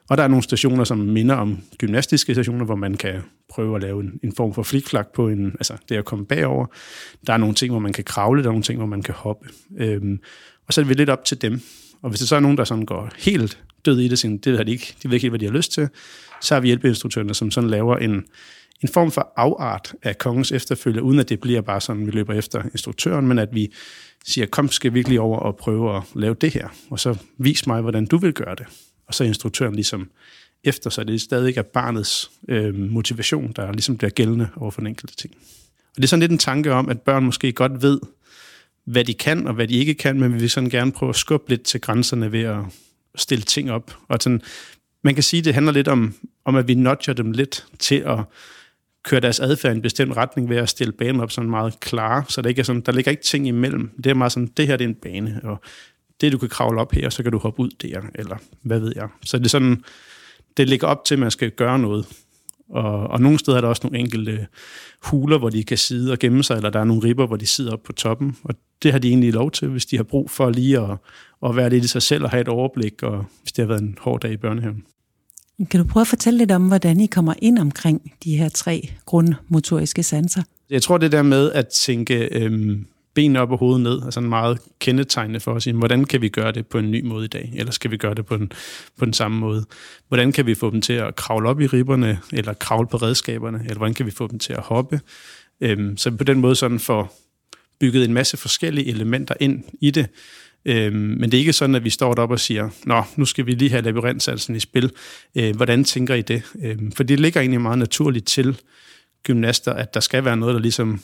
Og 0.09 0.17
der 0.17 0.23
er 0.23 0.27
nogle 0.27 0.43
stationer, 0.43 0.83
som 0.83 0.97
minder 0.97 1.35
om 1.35 1.59
gymnastiske 1.77 2.33
stationer, 2.33 2.65
hvor 2.65 2.75
man 2.75 2.93
kan 2.97 3.21
prøve 3.49 3.75
at 3.75 3.81
lave 3.81 4.03
en, 4.03 4.19
en 4.23 4.35
form 4.35 4.53
for 4.53 4.63
flikflak 4.63 5.07
på 5.13 5.29
en, 5.29 5.51
altså 5.51 5.77
det 5.89 5.95
at 5.95 6.05
komme 6.05 6.25
bagover. 6.25 6.65
Der 7.27 7.33
er 7.33 7.37
nogle 7.37 7.55
ting, 7.55 7.71
hvor 7.71 7.79
man 7.79 7.93
kan 7.93 8.03
kravle, 8.03 8.43
der 8.43 8.47
er 8.47 8.51
nogle 8.51 8.63
ting, 8.63 8.77
hvor 8.77 8.87
man 8.87 9.01
kan 9.01 9.13
hoppe. 9.13 9.49
Øhm, 9.77 10.19
og 10.67 10.73
så 10.73 10.81
er 10.81 10.85
vi 10.85 10.93
lidt 10.93 11.09
op 11.09 11.25
til 11.25 11.41
dem. 11.41 11.61
Og 12.01 12.09
hvis 12.09 12.19
det 12.19 12.29
så 12.29 12.35
er 12.35 12.39
nogen, 12.39 12.57
der 12.57 12.63
sådan 12.63 12.85
går 12.85 13.09
helt 13.17 13.63
død 13.85 13.99
i 13.99 14.07
det, 14.07 14.19
sådan, 14.19 14.37
det 14.37 14.57
har 14.57 14.63
de 14.63 14.71
ikke, 14.71 14.95
de 15.03 15.07
ved 15.07 15.13
ikke 15.13 15.23
helt, 15.23 15.31
hvad 15.31 15.39
de 15.39 15.45
har 15.45 15.53
lyst 15.53 15.71
til, 15.71 15.89
så 16.41 16.53
har 16.53 16.61
vi 16.61 16.67
hjælpeinstruktørerne, 16.67 17.33
som 17.33 17.51
sådan 17.51 17.69
laver 17.69 17.97
en, 17.97 18.23
en 18.81 18.89
form 18.93 19.11
for 19.11 19.33
afart 19.35 19.93
af 20.03 20.17
kongens 20.17 20.51
efterfølge, 20.51 21.03
uden 21.03 21.19
at 21.19 21.29
det 21.29 21.39
bliver 21.39 21.61
bare 21.61 21.81
sådan, 21.81 22.05
vi 22.05 22.11
løber 22.11 22.33
efter 22.33 22.63
instruktøren, 22.63 23.27
men 23.27 23.39
at 23.39 23.49
vi 23.51 23.73
siger, 24.25 24.47
kom, 24.47 24.69
skal 24.69 24.91
vi 24.91 24.93
virkelig 24.93 25.19
over 25.19 25.39
og 25.39 25.55
prøve 25.55 25.97
at 25.97 26.03
lave 26.15 26.35
det 26.41 26.53
her, 26.53 26.67
og 26.89 26.99
så 26.99 27.15
vis 27.37 27.67
mig, 27.67 27.81
hvordan 27.81 28.05
du 28.05 28.17
vil 28.17 28.33
gøre 28.33 28.55
det. 28.55 28.65
Og 29.07 29.13
så 29.13 29.23
er 29.23 29.27
instruktøren 29.27 29.75
ligesom 29.75 30.09
efter, 30.63 30.89
så 30.89 31.03
det 31.03 31.21
stadig 31.21 31.57
er 31.57 31.61
barnets 31.61 32.31
øh, 32.47 32.75
motivation, 32.75 33.51
der 33.55 33.71
ligesom 33.71 33.97
bliver 33.97 34.11
gældende 34.11 34.47
over 34.55 34.71
for 34.71 34.81
den 34.81 34.87
enkelte 34.87 35.15
ting. 35.15 35.33
Og 35.89 35.95
det 35.95 36.03
er 36.03 36.07
sådan 36.07 36.19
lidt 36.19 36.31
en 36.31 36.37
tanke 36.37 36.73
om, 36.73 36.89
at 36.89 37.01
børn 37.01 37.25
måske 37.25 37.51
godt 37.51 37.81
ved, 37.81 37.99
hvad 38.85 39.03
de 39.03 39.13
kan 39.13 39.47
og 39.47 39.53
hvad 39.53 39.67
de 39.67 39.73
ikke 39.73 39.93
kan, 39.93 40.19
men 40.19 40.33
vi 40.33 40.39
vil 40.39 40.49
sådan 40.49 40.69
gerne 40.69 40.91
prøve 40.91 41.09
at 41.09 41.15
skubbe 41.15 41.49
lidt 41.49 41.63
til 41.63 41.81
grænserne 41.81 42.31
ved 42.31 42.43
at 42.43 42.63
stille 43.15 43.43
ting 43.43 43.71
op. 43.71 43.97
Og 44.07 44.17
sådan, 44.21 44.41
man 45.03 45.13
kan 45.13 45.23
sige, 45.23 45.39
at 45.39 45.45
det 45.45 45.53
handler 45.53 45.71
lidt 45.71 45.87
om, 45.87 46.13
om, 46.45 46.55
at 46.55 46.67
vi 46.67 46.73
nudger 46.73 47.13
dem 47.13 47.31
lidt 47.31 47.65
til 47.79 47.95
at 47.95 48.19
køre 49.03 49.19
deres 49.19 49.39
adfærd 49.39 49.71
i 49.71 49.75
en 49.75 49.81
bestemt 49.81 50.17
retning 50.17 50.49
ved 50.49 50.57
at 50.57 50.69
stille 50.69 50.93
banen 50.93 51.21
op 51.21 51.31
sådan 51.31 51.49
meget 51.49 51.79
klar, 51.79 52.25
så 52.29 52.41
der, 52.41 52.49
ikke 52.49 52.59
er 52.59 52.63
sådan, 52.63 52.81
der 52.81 52.91
ligger 52.91 53.11
ikke 53.11 53.23
ting 53.23 53.47
imellem. 53.47 53.91
Det 54.03 54.09
er 54.09 54.13
meget 54.13 54.31
sådan, 54.31 54.51
det 54.57 54.67
her 54.67 54.77
det 54.77 54.85
er 54.85 54.89
en 54.89 54.95
bane, 54.95 55.41
og 55.43 55.61
det 56.21 56.31
du 56.31 56.37
kan 56.37 56.49
kravle 56.49 56.81
op 56.81 56.91
her, 56.91 57.09
så 57.09 57.23
kan 57.23 57.31
du 57.31 57.37
hoppe 57.37 57.61
ud 57.61 57.69
der, 57.69 58.01
eller 58.15 58.37
hvad 58.61 58.79
ved 58.79 58.93
jeg. 58.95 59.07
Så 59.23 59.37
det 59.37 59.45
er 59.45 59.49
sådan, 59.49 59.83
det 60.57 60.69
ligger 60.69 60.87
op 60.87 61.05
til, 61.05 61.15
at 61.15 61.19
man 61.19 61.31
skal 61.31 61.51
gøre 61.51 61.79
noget. 61.79 62.05
Og, 62.71 63.07
og 63.07 63.21
nogle 63.21 63.39
steder 63.39 63.57
er 63.57 63.61
der 63.61 63.67
også 63.67 63.81
nogle 63.83 63.99
enkelte 63.99 64.47
huler, 65.03 65.37
hvor 65.37 65.49
de 65.49 65.63
kan 65.63 65.77
sidde 65.77 66.11
og 66.11 66.19
gemme 66.19 66.43
sig, 66.43 66.55
eller 66.55 66.69
der 66.69 66.79
er 66.79 66.83
nogle 66.83 67.03
ribber, 67.03 67.27
hvor 67.27 67.35
de 67.35 67.47
sidder 67.47 67.71
op 67.71 67.83
på 67.83 67.93
toppen. 67.93 68.37
Og 68.43 68.55
det 68.83 68.91
har 68.91 68.99
de 68.99 69.07
egentlig 69.07 69.33
lov 69.33 69.51
til, 69.51 69.67
hvis 69.67 69.85
de 69.85 69.95
har 69.95 70.03
brug 70.03 70.29
for 70.29 70.49
lige 70.49 70.79
at, 70.79 70.97
at 71.45 71.55
være 71.55 71.69
lidt 71.69 71.85
i 71.85 71.87
sig 71.87 72.01
selv 72.01 72.23
og 72.23 72.29
have 72.29 72.41
et 72.41 72.47
overblik, 72.47 73.03
og 73.03 73.25
hvis 73.41 73.51
det 73.51 73.63
har 73.63 73.67
været 73.67 73.81
en 73.81 73.97
hård 73.99 74.21
dag 74.21 74.31
i 74.31 74.37
børnehaven. 74.37 74.83
Kan 75.69 75.79
du 75.79 75.87
prøve 75.87 76.01
at 76.01 76.07
fortælle 76.07 76.37
lidt 76.37 76.51
om, 76.51 76.67
hvordan 76.67 76.99
I 76.99 77.05
kommer 77.05 77.33
ind 77.41 77.59
omkring 77.59 78.13
de 78.23 78.37
her 78.37 78.49
tre 78.49 78.89
grundmotoriske 79.05 80.03
sanser? 80.03 80.43
Jeg 80.69 80.81
tror, 80.81 80.97
det 80.97 81.11
der 81.11 81.21
med 81.21 81.51
at 81.51 81.67
tænke 81.67 82.29
øhm, 82.31 82.85
benene 83.13 83.39
op 83.39 83.51
og 83.51 83.57
hovedet 83.57 83.81
ned, 83.81 84.01
er 84.01 84.09
sådan 84.09 84.29
meget 84.29 84.59
kendetegnende 84.79 85.39
for 85.39 85.53
os. 85.53 85.65
Hvordan 85.65 86.05
kan 86.05 86.21
vi 86.21 86.29
gøre 86.29 86.51
det 86.51 86.67
på 86.67 86.77
en 86.77 86.91
ny 86.91 87.05
måde 87.05 87.25
i 87.25 87.27
dag? 87.27 87.53
Eller 87.55 87.71
skal 87.71 87.91
vi 87.91 87.97
gøre 87.97 88.13
det 88.13 88.25
på 88.25 88.37
den, 88.37 88.51
på 88.97 89.05
den 89.05 89.13
samme 89.13 89.37
måde? 89.37 89.65
Hvordan 90.07 90.31
kan 90.31 90.45
vi 90.45 90.55
få 90.55 90.69
dem 90.69 90.81
til 90.81 90.93
at 90.93 91.15
kravle 91.15 91.49
op 91.49 91.61
i 91.61 91.67
ribberne, 91.67 92.19
eller 92.33 92.53
kravle 92.53 92.87
på 92.87 92.97
redskaberne? 92.97 93.59
Eller 93.63 93.77
hvordan 93.77 93.93
kan 93.93 94.05
vi 94.05 94.11
få 94.11 94.27
dem 94.27 94.39
til 94.39 94.53
at 94.53 94.61
hoppe? 94.61 94.99
Øhm, 95.61 95.97
så 95.97 96.11
på 96.11 96.23
den 96.23 96.39
måde 96.39 96.55
sådan 96.55 96.79
får 96.79 97.17
bygget 97.79 98.05
en 98.05 98.13
masse 98.13 98.37
forskellige 98.37 98.87
elementer 98.87 99.35
ind 99.39 99.63
i 99.81 99.91
det. 99.91 100.07
Øhm, 100.65 100.95
men 100.95 101.21
det 101.21 101.33
er 101.33 101.39
ikke 101.39 101.53
sådan, 101.53 101.75
at 101.75 101.83
vi 101.83 101.89
står 101.89 102.13
deroppe 102.13 102.35
og 102.35 102.39
siger, 102.39 102.69
nå, 102.85 103.03
nu 103.15 103.25
skal 103.25 103.45
vi 103.45 103.51
lige 103.51 103.71
have 103.71 103.81
labyrintsatsen 103.81 104.55
i 104.55 104.59
spil. 104.59 104.91
Øh, 105.35 105.55
hvordan 105.55 105.83
tænker 105.83 106.15
I 106.15 106.21
det? 106.21 106.43
Øhm, 106.63 106.91
for 106.91 107.03
det 107.03 107.19
ligger 107.19 107.41
egentlig 107.41 107.61
meget 107.61 107.77
naturligt 107.77 108.27
til 108.27 108.61
gymnaster, 109.23 109.73
at 109.73 109.93
der 109.93 109.99
skal 109.99 110.25
være 110.25 110.37
noget, 110.37 110.55
der 110.55 110.61
ligesom 110.61 111.01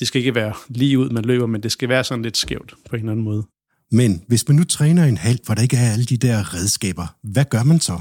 det 0.00 0.08
skal 0.08 0.18
ikke 0.18 0.34
være 0.34 0.54
lige 0.68 0.98
ud, 0.98 1.10
man 1.10 1.24
løber, 1.24 1.46
men 1.46 1.62
det 1.62 1.72
skal 1.72 1.88
være 1.88 2.04
sådan 2.04 2.22
lidt 2.22 2.36
skævt 2.36 2.74
på 2.90 2.96
en 2.96 3.00
eller 3.00 3.12
anden 3.12 3.24
måde. 3.24 3.46
Men 3.90 4.24
hvis 4.28 4.48
man 4.48 4.56
nu 4.56 4.64
træner 4.64 5.04
en 5.04 5.16
halv, 5.16 5.38
hvor 5.46 5.54
der 5.54 5.62
ikke 5.62 5.76
er 5.76 5.92
alle 5.92 6.04
de 6.04 6.16
der 6.16 6.54
redskaber, 6.54 7.06
hvad 7.22 7.44
gør 7.44 7.62
man 7.62 7.80
så? 7.80 8.00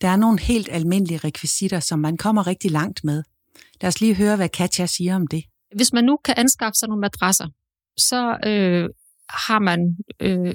Der 0.00 0.08
er 0.08 0.16
nogle 0.16 0.40
helt 0.40 0.68
almindelige 0.72 1.18
rekvisitter, 1.18 1.80
som 1.80 1.98
man 1.98 2.16
kommer 2.16 2.46
rigtig 2.46 2.70
langt 2.70 3.04
med. 3.04 3.22
Lad 3.80 3.88
os 3.88 4.00
lige 4.00 4.14
høre, 4.14 4.36
hvad 4.36 4.48
Katja 4.48 4.86
siger 4.86 5.16
om 5.16 5.26
det. 5.26 5.44
Hvis 5.76 5.92
man 5.92 6.04
nu 6.04 6.18
kan 6.24 6.34
anskaffe 6.36 6.78
sig 6.78 6.88
nogle 6.88 7.00
madrasser, 7.00 7.48
så 7.98 8.38
øh, 8.46 8.88
har 9.30 9.58
man 9.58 9.96
øh, 10.20 10.54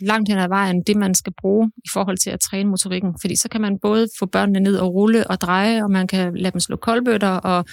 langt 0.00 0.28
hen 0.28 0.38
ad 0.38 0.48
vejen 0.48 0.82
det, 0.82 0.96
man 0.96 1.14
skal 1.14 1.32
bruge 1.40 1.70
i 1.76 1.88
forhold 1.92 2.18
til 2.18 2.30
at 2.30 2.40
træne 2.40 2.70
motorikken. 2.70 3.14
Fordi 3.20 3.36
så 3.36 3.48
kan 3.48 3.60
man 3.60 3.78
både 3.78 4.08
få 4.18 4.26
børnene 4.26 4.60
ned 4.60 4.76
og 4.76 4.94
rulle 4.94 5.26
og 5.26 5.40
dreje, 5.40 5.84
og 5.84 5.90
man 5.90 6.06
kan 6.06 6.36
lade 6.36 6.52
dem 6.52 6.60
slå 6.60 6.76
koldbøtter 6.76 7.28
og 7.28 7.64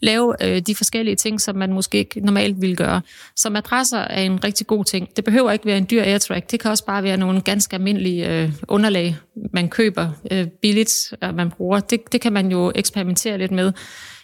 lave 0.00 0.34
øh, 0.42 0.62
de 0.62 0.74
forskellige 0.74 1.16
ting, 1.16 1.40
som 1.40 1.56
man 1.56 1.72
måske 1.72 1.98
ikke 1.98 2.20
normalt 2.20 2.60
ville 2.60 2.76
gøre. 2.76 3.00
Så 3.36 3.50
madrasser 3.50 3.98
er 3.98 4.22
en 4.22 4.44
rigtig 4.44 4.66
god 4.66 4.84
ting. 4.84 5.08
Det 5.16 5.24
behøver 5.24 5.50
ikke 5.52 5.66
være 5.66 5.78
en 5.78 5.86
dyr 5.90 6.02
airtrack. 6.02 6.50
Det 6.50 6.60
kan 6.60 6.70
også 6.70 6.84
bare 6.84 7.02
være 7.02 7.16
nogle 7.16 7.40
ganske 7.40 7.74
almindelige 7.74 8.42
øh, 8.42 8.52
underlag, 8.68 9.16
man 9.52 9.68
køber 9.68 10.08
øh, 10.30 10.46
billigt, 10.62 11.14
og 11.22 11.34
man 11.34 11.50
bruger. 11.50 11.80
Det, 11.80 12.12
det 12.12 12.20
kan 12.20 12.32
man 12.32 12.50
jo 12.50 12.72
eksperimentere 12.74 13.38
lidt 13.38 13.52
med, 13.52 13.72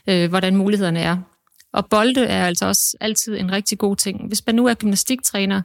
øh, 0.07 0.29
hvordan 0.29 0.57
mulighederne 0.57 1.01
er. 1.01 1.17
Og 1.73 1.87
bolde 1.91 2.25
er 2.25 2.47
altså 2.47 2.67
også 2.67 2.97
altid 3.01 3.37
en 3.37 3.53
rigtig 3.53 3.79
god 3.79 3.97
ting. 3.97 4.29
Hvis 4.29 4.47
man 4.47 4.55
nu 4.55 4.67
er 4.67 4.75
gymnastiktræner, 4.75 5.63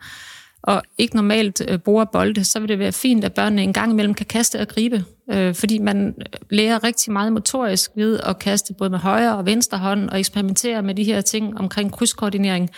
og 0.63 0.83
ikke 0.97 1.15
normalt 1.15 1.61
øh, 1.67 1.77
bruger 1.77 2.05
bolde, 2.05 2.43
så 2.43 2.59
vil 2.59 2.69
det 2.69 2.79
være 2.79 2.91
fint, 2.91 3.23
at 3.23 3.33
børnene 3.33 3.63
en 3.63 3.73
gang 3.73 3.91
imellem 3.91 4.13
kan 4.13 4.25
kaste 4.25 4.59
og 4.59 4.67
gribe. 4.67 5.05
Øh, 5.31 5.55
fordi 5.55 5.77
man 5.77 6.15
lærer 6.49 6.83
rigtig 6.83 7.13
meget 7.13 7.33
motorisk 7.33 7.91
ved 7.95 8.19
at 8.23 8.39
kaste 8.39 8.73
både 8.73 8.89
med 8.89 8.99
højre 8.99 9.37
og 9.37 9.45
venstre 9.45 9.77
hånd 9.77 10.09
og 10.09 10.19
eksperimentere 10.19 10.81
med 10.81 10.95
de 10.95 11.03
her 11.03 11.21
ting 11.21 11.59
omkring 11.59 11.91
krydskoordinering. 11.91 12.69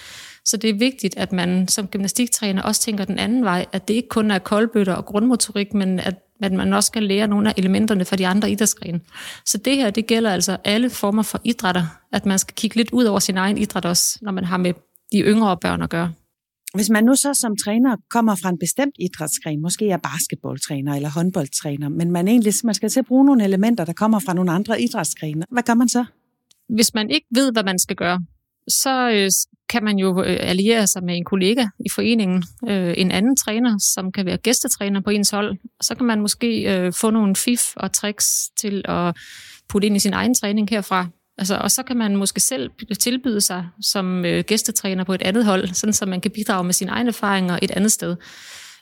Så 0.45 0.57
det 0.57 0.69
er 0.69 0.73
vigtigt, 0.73 1.17
at 1.17 1.31
man 1.31 1.67
som 1.67 1.87
gymnastiktræner 1.87 2.61
også 2.61 2.81
tænker 2.81 3.05
den 3.05 3.19
anden 3.19 3.43
vej, 3.43 3.65
at 3.71 3.87
det 3.87 3.93
ikke 3.93 4.09
kun 4.09 4.31
er 4.31 4.39
koldbøtter 4.39 4.93
og 4.93 5.05
grundmotorik, 5.05 5.73
men 5.73 5.99
at, 5.99 6.15
at 6.43 6.51
man 6.51 6.73
også 6.73 6.87
skal 6.87 7.03
lære 7.03 7.27
nogle 7.27 7.49
af 7.49 7.53
elementerne 7.57 8.05
fra 8.05 8.15
de 8.15 8.27
andre 8.27 8.51
idrætsgrene. 8.51 8.99
Så 9.45 9.57
det 9.57 9.75
her, 9.75 9.89
det 9.89 10.07
gælder 10.07 10.31
altså 10.31 10.57
alle 10.63 10.89
former 10.89 11.23
for 11.23 11.41
idrætter, 11.43 11.85
at 12.11 12.25
man 12.25 12.39
skal 12.39 12.55
kigge 12.55 12.75
lidt 12.75 12.89
ud 12.91 13.03
over 13.03 13.19
sin 13.19 13.37
egen 13.37 13.57
idræt 13.57 13.85
også, 13.85 14.19
når 14.21 14.31
man 14.31 14.43
har 14.43 14.57
med 14.57 14.73
de 15.11 15.19
yngre 15.19 15.57
børn 15.57 15.81
at 15.81 15.89
gøre. 15.89 16.11
Hvis 16.73 16.89
man 16.89 17.03
nu 17.03 17.15
så 17.15 17.33
som 17.33 17.57
træner 17.57 17.95
kommer 18.09 18.35
fra 18.35 18.49
en 18.49 18.59
bestemt 18.59 18.95
idrætsgren, 18.99 19.61
måske 19.61 19.89
er 19.89 19.97
basketballtræner 19.97 20.95
eller 20.95 21.09
håndboldtræner, 21.09 21.89
men 21.89 22.11
man 22.11 22.27
egentlig 22.27 22.53
man 22.63 22.73
skal 22.73 22.89
til 22.89 22.99
at 22.99 23.05
bruge 23.05 23.25
nogle 23.25 23.43
elementer, 23.43 23.85
der 23.85 23.93
kommer 23.93 24.19
fra 24.19 24.33
nogle 24.33 24.51
andre 24.51 24.81
idrætsgrene, 24.81 25.45
hvad 25.51 25.63
gør 25.63 25.73
man 25.73 25.89
så? 25.89 26.05
Hvis 26.69 26.93
man 26.93 27.09
ikke 27.09 27.27
ved, 27.31 27.51
hvad 27.51 27.63
man 27.63 27.79
skal 27.79 27.95
gøre, 27.95 28.21
så 28.67 29.09
øh, 29.09 29.31
kan 29.69 29.83
man 29.83 29.97
jo 29.97 30.23
øh, 30.23 30.37
alliere 30.39 30.87
sig 30.87 31.03
med 31.03 31.17
en 31.17 31.23
kollega 31.23 31.67
i 31.85 31.89
foreningen, 31.89 32.43
øh, 32.67 32.93
en 32.97 33.11
anden 33.11 33.35
træner, 33.35 33.77
som 33.77 34.11
kan 34.11 34.25
være 34.25 34.37
gæstetræner 34.37 35.01
på 35.01 35.09
ens 35.09 35.29
hold. 35.29 35.57
Så 35.81 35.95
kan 35.95 36.05
man 36.05 36.21
måske 36.21 36.91
få 36.91 37.09
nogle 37.09 37.35
fif 37.35 37.75
og 37.75 37.91
tricks 37.91 38.49
til 38.57 38.81
at 38.85 39.17
putte 39.69 39.85
ind 39.85 39.95
i 39.95 39.99
sin 39.99 40.13
egen 40.13 40.33
træning 40.33 40.69
herfra. 40.69 41.07
Altså, 41.37 41.55
og 41.55 41.71
så 41.71 41.83
kan 41.83 41.97
man 41.97 42.15
måske 42.15 42.39
selv 42.39 42.69
tilbyde 42.99 43.41
sig 43.41 43.67
som 43.81 44.25
øh, 44.25 44.43
gæstetræner 44.43 45.03
på 45.03 45.13
et 45.13 45.21
andet 45.21 45.45
hold, 45.45 45.67
sådan 45.67 45.93
så 45.93 46.05
man 46.05 46.21
kan 46.21 46.31
bidrage 46.31 46.63
med 46.63 46.73
sine 46.73 46.91
egne 46.91 47.07
erfaringer 47.07 47.59
et 47.61 47.71
andet 47.71 47.91
sted. 47.91 48.15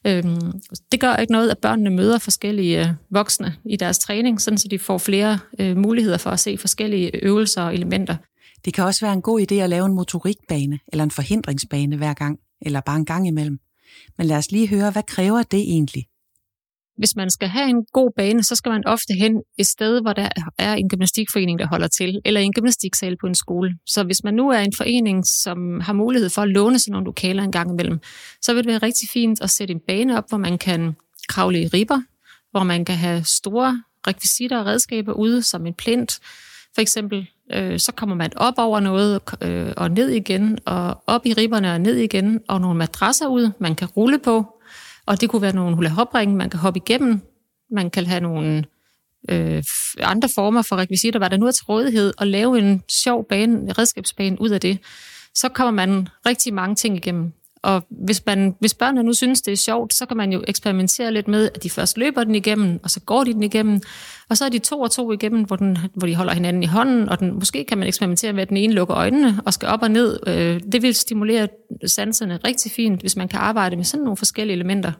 Øhm, 0.07 0.51
det 0.91 0.99
gør 0.99 1.15
ikke 1.15 1.33
noget, 1.33 1.49
at 1.49 1.57
børnene 1.57 1.89
møder 1.89 2.19
forskellige 2.19 2.87
øh, 2.87 2.93
voksne 3.09 3.55
i 3.65 3.75
deres 3.75 3.99
træning, 3.99 4.41
sådan 4.41 4.57
så 4.57 4.67
de 4.67 4.79
får 4.79 4.97
flere 4.97 5.39
øh, 5.59 5.77
muligheder 5.77 6.17
for 6.17 6.29
at 6.29 6.39
se 6.39 6.57
forskellige 6.57 7.25
øvelser 7.25 7.61
og 7.61 7.73
elementer. 7.73 8.15
Det 8.65 8.73
kan 8.73 8.83
også 8.83 9.05
være 9.05 9.13
en 9.13 9.21
god 9.21 9.41
idé 9.41 9.55
at 9.55 9.69
lave 9.69 9.85
en 9.85 9.93
motorikbane 9.93 10.79
eller 10.87 11.03
en 11.03 11.11
forhindringsbane 11.11 11.97
hver 11.97 12.13
gang, 12.13 12.39
eller 12.61 12.81
bare 12.81 12.95
en 12.95 13.05
gang 13.05 13.27
imellem. 13.27 13.59
Men 14.17 14.27
lad 14.27 14.37
os 14.37 14.51
lige 14.51 14.67
høre, 14.67 14.91
hvad 14.91 15.03
kræver 15.03 15.43
det 15.43 15.59
egentlig? 15.59 16.05
Hvis 17.01 17.15
man 17.15 17.29
skal 17.29 17.47
have 17.47 17.69
en 17.69 17.85
god 17.93 18.11
bane, 18.17 18.43
så 18.43 18.55
skal 18.55 18.69
man 18.69 18.87
ofte 18.87 19.13
hen 19.13 19.41
et 19.57 19.67
sted, 19.67 20.01
hvor 20.01 20.13
der 20.13 20.29
er 20.57 20.73
en 20.73 20.89
gymnastikforening, 20.89 21.59
der 21.59 21.67
holder 21.67 21.87
til, 21.87 22.21
eller 22.25 22.41
en 22.41 22.53
gymnastiksal 22.53 23.17
på 23.17 23.27
en 23.27 23.35
skole. 23.35 23.77
Så 23.85 24.03
hvis 24.03 24.23
man 24.23 24.33
nu 24.33 24.49
er 24.49 24.59
en 24.59 24.73
forening, 24.77 25.25
som 25.25 25.79
har 25.79 25.93
mulighed 25.93 26.29
for 26.29 26.41
at 26.41 26.49
låne 26.49 26.79
sådan 26.79 26.91
nogle 26.91 27.05
lokaler 27.05 27.43
en 27.43 27.51
gang 27.51 27.71
imellem, 27.71 27.99
så 28.41 28.53
vil 28.53 28.63
det 28.63 28.69
være 28.69 28.77
rigtig 28.77 29.09
fint 29.09 29.41
at 29.41 29.49
sætte 29.49 29.73
en 29.73 29.79
bane 29.87 30.17
op, 30.17 30.29
hvor 30.29 30.37
man 30.37 30.57
kan 30.57 30.95
kravle 31.29 31.61
i 31.61 31.67
ribber, 31.67 32.01
hvor 32.51 32.63
man 32.63 32.85
kan 32.85 32.95
have 32.95 33.23
store 33.23 33.83
rekvisitter 34.07 34.59
og 34.59 34.65
redskaber 34.65 35.13
ude, 35.13 35.43
som 35.43 35.65
en 35.65 35.73
plint, 35.73 36.19
for 36.75 36.81
eksempel. 36.81 37.27
Øh, 37.53 37.79
så 37.79 37.91
kommer 37.91 38.15
man 38.15 38.31
op 38.35 38.53
over 38.57 38.79
noget 38.79 39.21
øh, 39.41 39.73
og 39.77 39.91
ned 39.91 40.09
igen, 40.09 40.59
og 40.65 41.03
op 41.07 41.25
i 41.25 41.33
ribberne 41.33 41.73
og 41.73 41.81
ned 41.81 41.95
igen, 41.95 42.41
og 42.47 42.61
nogle 42.61 42.77
madrasser 42.77 43.27
ud, 43.27 43.51
man 43.59 43.75
kan 43.75 43.87
rulle 43.87 44.19
på. 44.19 44.60
Og 45.11 45.21
det 45.21 45.29
kunne 45.29 45.41
være 45.41 45.55
nogle 45.55 45.75
hula 45.75 45.89
hop 45.89 46.13
man 46.13 46.49
kan 46.49 46.59
hoppe 46.59 46.79
igennem. 46.85 47.21
Man 47.71 47.89
kan 47.89 48.05
have 48.05 48.21
nogle 48.21 48.63
øh, 49.29 49.63
andre 49.99 50.29
former 50.35 50.61
for 50.61 50.75
rekvisitter, 50.75 51.19
hvad 51.19 51.29
der 51.29 51.37
nu 51.37 51.47
er 51.47 51.51
til 51.51 51.65
rådighed, 51.65 52.13
og 52.17 52.27
lave 52.27 52.59
en 52.59 52.83
sjov 52.89 53.25
bane, 53.29 53.59
en 53.61 53.77
redskabsbane 53.77 54.41
ud 54.41 54.49
af 54.49 54.61
det. 54.61 54.79
Så 55.33 55.49
kommer 55.49 55.71
man 55.71 56.07
rigtig 56.25 56.53
mange 56.53 56.75
ting 56.75 56.97
igennem. 56.97 57.33
Og 57.63 57.83
hvis, 57.89 58.25
man, 58.25 58.55
hvis 58.59 58.73
børnene 58.73 59.03
nu 59.03 59.13
synes, 59.13 59.41
det 59.41 59.51
er 59.51 59.57
sjovt, 59.57 59.93
så 59.93 60.05
kan 60.05 60.17
man 60.17 60.31
jo 60.31 60.43
eksperimentere 60.47 61.13
lidt 61.13 61.27
med, 61.27 61.49
at 61.55 61.63
de 61.63 61.69
først 61.69 61.97
løber 61.97 62.23
den 62.23 62.35
igennem, 62.35 62.79
og 62.83 62.89
så 62.89 62.99
går 62.99 63.23
de 63.23 63.33
den 63.33 63.43
igennem, 63.43 63.81
og 64.29 64.37
så 64.37 64.45
er 64.45 64.49
de 64.49 64.59
to 64.59 64.79
og 64.79 64.91
to 64.91 65.11
igennem, 65.11 65.43
hvor, 65.43 65.55
den, 65.55 65.77
hvor 65.93 66.07
de 66.07 66.15
holder 66.15 66.33
hinanden 66.33 66.63
i 66.63 66.65
hånden, 66.65 67.09
og 67.09 67.19
den, 67.19 67.33
måske 67.33 67.63
kan 67.63 67.77
man 67.77 67.87
eksperimentere 67.87 68.33
med, 68.33 68.41
at 68.41 68.49
den 68.49 68.57
ene 68.57 68.73
lukker 68.73 68.97
øjnene 68.97 69.41
og 69.45 69.53
skal 69.53 69.69
op 69.69 69.81
og 69.81 69.91
ned. 69.91 70.19
Øh, 70.27 70.61
det 70.71 70.81
vil 70.81 70.95
stimulere 70.95 71.47
sanserne 71.85 72.39
rigtig 72.45 72.71
fint, 72.71 73.01
hvis 73.01 73.15
man 73.15 73.27
kan 73.27 73.39
arbejde 73.39 73.75
med 73.75 73.85
sådan 73.85 74.03
nogle 74.03 74.17
forskellige 74.17 74.55
elementer. 74.55 74.91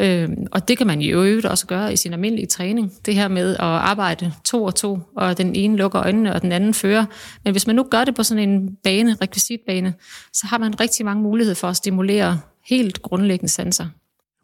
Øh, 0.00 0.28
og 0.52 0.68
det 0.68 0.78
kan 0.78 0.86
man 0.86 1.00
jo 1.00 1.22
øvrigt 1.22 1.46
også 1.46 1.66
gøre 1.66 1.92
i 1.92 1.96
sin 1.96 2.12
almindelige 2.12 2.46
træning. 2.46 2.92
Det 3.06 3.14
her 3.14 3.28
med 3.28 3.50
at 3.54 3.60
arbejde 3.60 4.32
to 4.44 4.64
og 4.64 4.74
to, 4.74 4.98
og 5.16 5.38
den 5.38 5.54
ene 5.54 5.76
lukker 5.76 6.00
øjnene, 6.00 6.34
og 6.34 6.42
den 6.42 6.52
anden 6.52 6.74
fører. 6.74 7.04
Men 7.44 7.52
hvis 7.52 7.66
man 7.66 7.76
nu 7.76 7.86
gør 7.90 8.04
det 8.04 8.14
på 8.14 8.22
sådan 8.22 8.48
en 8.48 8.76
bane, 8.84 9.16
rekvisitbane, 9.22 9.94
så 10.32 10.46
har 10.46 10.58
man 10.58 10.80
rigtig 10.80 11.04
mange 11.04 11.22
muligheder 11.22 11.54
for 11.54 11.68
at 11.68 11.76
stimulere 11.76 12.40
helt 12.68 13.02
grundlæggende 13.02 13.52
sanser. 13.52 13.86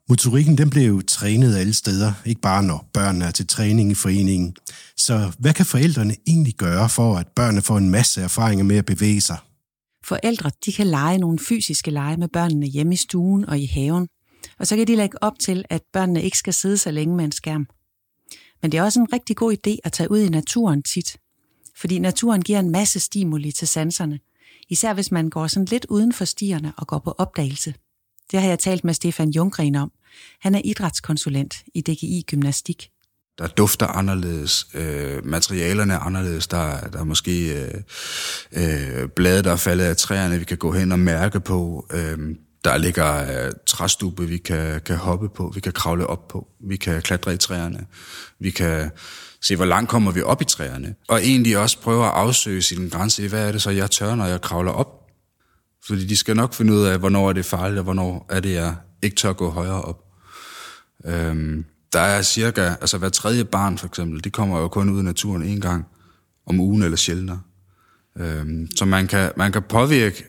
Motorikken 0.09 0.59
den 0.59 0.71
bliver 0.71 0.87
jo 0.87 1.03
trænet 1.09 1.57
alle 1.57 1.75
steder, 1.75 2.13
ikke 2.25 2.41
bare 2.41 2.63
når 2.63 2.91
børnene 2.93 3.25
er 3.25 3.31
til 3.31 3.47
træning 3.47 3.91
i 3.91 3.95
foreningen. 3.95 4.55
Så 4.97 5.33
hvad 5.39 5.55
kan 5.55 5.67
forældrene 5.67 6.15
egentlig 6.27 6.55
gøre 6.55 6.89
for, 6.89 7.17
at 7.17 7.27
børnene 7.37 7.63
får 7.63 7.79
en 7.79 7.91
masse 7.91 8.21
erfaringer 8.21 8.65
med 8.65 8.77
at 8.77 8.85
bevæge 8.85 9.21
sig? 9.21 9.37
Forældre 10.05 10.51
de 10.65 10.73
kan 10.73 10.87
lege 10.87 11.19
nogle 11.19 11.39
fysiske 11.39 11.91
lege 11.91 12.17
med 12.17 12.29
børnene 12.29 12.67
hjemme 12.67 12.95
i 12.95 12.97
stuen 12.97 13.49
og 13.49 13.59
i 13.59 13.67
haven. 13.67 14.09
Og 14.59 14.67
så 14.67 14.77
kan 14.77 14.87
de 14.87 14.97
lægge 14.97 15.23
op 15.23 15.39
til, 15.39 15.65
at 15.71 15.83
børnene 15.93 16.23
ikke 16.23 16.39
skal 16.39 16.55
sidde 16.55 16.79
så 16.79 16.91
længe 16.91 17.17
med 17.17 17.25
en 17.25 17.33
skærm. 17.33 17.67
Men 18.63 18.73
det 18.73 18.79
er 18.79 18.83
også 18.83 19.01
en 19.01 19.13
rigtig 19.13 19.37
god 19.37 19.53
idé 19.53 19.77
at 19.85 19.93
tage 19.93 20.11
ud 20.11 20.19
i 20.19 20.29
naturen 20.29 20.83
tit. 20.83 21.17
Fordi 21.77 21.99
naturen 21.99 22.43
giver 22.43 22.59
en 22.59 22.71
masse 22.71 23.01
stimuli 23.01 23.53
til 23.53 23.69
sanserne. 23.69 24.21
Især 24.69 24.95
hvis 24.95 25.13
man 25.13 25.31
går 25.31 25.47
sådan 25.47 25.65
lidt 25.65 25.87
uden 25.89 26.13
for 26.13 26.25
stierne 26.25 26.73
og 26.77 26.87
går 26.87 26.99
på 26.99 27.15
opdagelse. 27.19 27.75
Det 28.31 28.41
har 28.41 28.49
jeg 28.49 28.59
talt 28.59 28.85
med 28.85 28.95
Stefan 28.95 29.31
Junggren 29.31 29.75
om. 29.75 29.93
Han 30.41 30.55
er 30.55 30.61
idrætskonsulent 30.65 31.65
i 31.75 31.81
DGI 31.81 32.25
Gymnastik. 32.27 32.91
Der 33.39 33.47
dufter 33.47 33.87
anderledes, 33.87 34.67
øh, 34.75 35.27
materialerne 35.27 35.95
er 35.95 35.99
anderledes, 35.99 36.47
der, 36.47 36.81
der 36.81 36.99
er 36.99 37.05
måske 37.05 37.63
øh, 37.63 37.75
øh, 38.53 39.09
blade, 39.09 39.43
der 39.43 39.53
er 39.53 39.57
faldet 39.57 39.85
af 39.85 39.97
træerne, 39.97 40.39
vi 40.39 40.45
kan 40.45 40.57
gå 40.57 40.73
hen 40.73 40.93
og 40.93 40.99
mærke 40.99 41.41
på. 41.41 41.87
Øh, 41.93 42.19
der 42.65 42.77
ligger 42.77 43.45
øh, 43.47 43.53
træstube, 43.67 44.29
vi 44.29 44.39
kan, 44.39 44.81
kan 44.81 44.97
hoppe 44.97 45.29
på, 45.29 45.53
vi 45.55 45.61
kan 45.61 45.73
kravle 45.73 46.07
op 46.07 46.29
på, 46.29 46.49
vi 46.61 46.77
kan 46.77 47.03
klatre 47.03 47.35
i 47.35 47.37
træerne, 47.37 47.87
vi 48.41 48.51
kan 48.51 48.91
se, 49.43 49.57
hvor 49.57 49.65
langt 49.65 49.91
kommer 49.91 50.13
vi 50.13 50.23
op 50.23 50.43
i 50.43 50.45
træerne. 50.45 50.95
Og 51.09 51.21
egentlig 51.23 51.59
også 51.59 51.81
prøve 51.81 52.05
at 52.05 52.11
afsøge 52.11 52.63
sin 52.63 52.89
grænse 52.89 53.29
hvad 53.29 53.49
er 53.49 53.53
det 53.53 53.63
så, 53.63 53.71
jeg 53.71 53.91
tør, 53.91 54.15
når 54.15 54.27
jeg 54.27 54.41
kravler 54.41 54.73
op? 54.73 54.95
Fordi 55.87 56.07
de 56.07 56.17
skal 56.17 56.37
nok 56.37 56.55
finde 56.55 56.73
ud 56.73 56.85
af, 56.85 56.99
hvornår 56.99 57.29
er 57.29 57.33
det 57.33 57.45
farligt, 57.45 57.79
og 57.79 57.85
hvornår 57.85 58.27
er 58.31 58.41
det, 58.41 58.53
jeg 58.53 58.75
ikke 59.03 59.17
tør 59.17 59.33
gå 59.33 59.51
højere 59.51 59.83
op. 59.83 60.05
Øhm, 61.05 61.65
der 61.93 62.01
er 62.01 62.23
cirka, 62.23 62.63
altså 62.81 62.99
hver 62.99 63.09
tredje 63.09 63.45
barn 63.45 63.79
for 63.79 63.87
eksempel, 63.87 64.25
de 64.25 64.31
kommer 64.31 64.61
jo 64.61 64.69
kun 64.69 64.89
ud 64.91 65.01
i 65.01 65.05
naturen 65.05 65.43
en 65.43 65.61
gang 65.61 65.87
om 66.47 66.61
ugen 66.61 66.83
eller 66.83 66.97
sjældnere. 66.97 67.41
Øhm, 68.19 68.69
så 68.77 68.85
man 68.85 69.07
kan, 69.07 69.33
man 69.37 69.53
kan 69.53 69.63
påvirke 69.63 70.25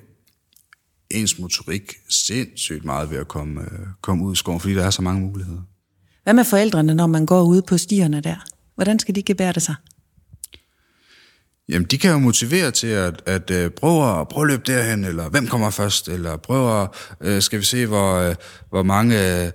ens 1.12 1.40
motorik 1.40 1.94
sindssygt 2.10 2.86
meget 2.86 3.12
ved 3.12 3.18
at 3.18 3.28
komme, 3.28 3.62
øh, 3.62 3.80
komme 4.02 4.26
ud 4.26 4.34
i 4.34 4.36
skoven, 4.36 4.60
fordi 4.60 4.74
der 4.76 4.86
er 4.86 4.90
så 4.90 5.02
mange 5.02 5.22
muligheder. 5.22 5.62
Hvad 6.24 6.34
med 6.34 6.44
forældrene, 6.44 6.96
når 6.96 7.08
man 7.08 7.26
går 7.26 7.44
ud 7.44 7.62
på 7.62 7.78
stierne 7.78 8.22
der? 8.22 8.36
Hvordan 8.76 9.00
skal 9.00 9.16
de 9.16 9.24
gebære 9.24 9.54
det 9.54 9.62
sig? 9.62 9.76
Jamen, 11.70 11.88
de 11.88 11.98
kan 11.98 12.12
jo 12.12 12.18
motivere 12.18 12.72
til 12.72 12.88
at, 12.88 13.22
at 13.26 13.52
at 13.52 13.66
uh, 13.66 13.72
prøve, 13.72 14.22
at, 14.22 14.28
prøve 14.28 14.44
at 14.44 14.48
løbe 14.52 14.64
derhen, 14.68 15.06
eller 15.06 15.30
hvem 15.30 15.48
kommer 15.48 15.70
først, 15.70 16.08
eller 16.08 16.38
prøve 16.38 16.82
at, 16.82 16.90
uh, 17.28 17.42
skal 17.42 17.60
vi 17.60 17.66
se, 17.66 17.86
hvor, 17.86 18.30
uh, 18.30 18.36
hvor 18.70 18.84
mange... 18.84 19.44
Uh, 19.44 19.52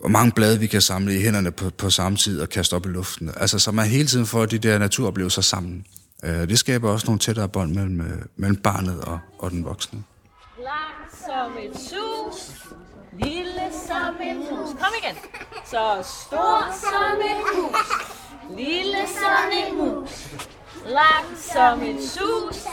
hvor 0.00 0.08
mange 0.08 0.32
blade 0.32 0.60
vi 0.60 0.66
kan 0.66 0.80
samle 0.80 1.16
i 1.16 1.22
hænderne 1.22 1.50
på, 1.50 1.70
på 1.70 1.90
samme 1.90 2.18
tid 2.18 2.40
og 2.40 2.48
kaste 2.48 2.74
op 2.74 2.86
i 2.86 2.88
luften. 2.88 3.30
Altså, 3.36 3.58
så 3.58 3.72
man 3.72 3.86
hele 3.86 4.08
tiden 4.08 4.26
får 4.26 4.46
de 4.46 4.58
der 4.58 4.78
naturoplevelser 4.78 5.42
sammen. 5.42 5.84
Uh, 6.22 6.30
det 6.30 6.58
skaber 6.58 6.90
også 6.90 7.06
nogle 7.06 7.18
tættere 7.18 7.48
bånd 7.48 7.74
mellem, 7.74 8.28
mellem 8.36 8.56
barnet 8.56 9.00
og, 9.00 9.18
og 9.38 9.50
den 9.50 9.64
voksne 9.64 10.02
som 11.26 11.52
et 11.64 11.76
sus, 11.76 12.38
lille 13.24 13.66
som 13.86 14.14
et 14.30 14.36
mus. 14.36 14.70
Kom 14.80 14.92
igen. 15.02 15.16
Så 15.64 15.84
stor 16.26 16.58
som 16.84 17.16
et 17.30 17.40
hus, 17.54 17.88
lille 18.58 19.02
som 19.20 19.46
et 19.60 19.70
mus. 19.78 20.14
Lang 20.86 21.26
som 21.52 21.82
et 21.82 22.02
sus, 22.02 22.64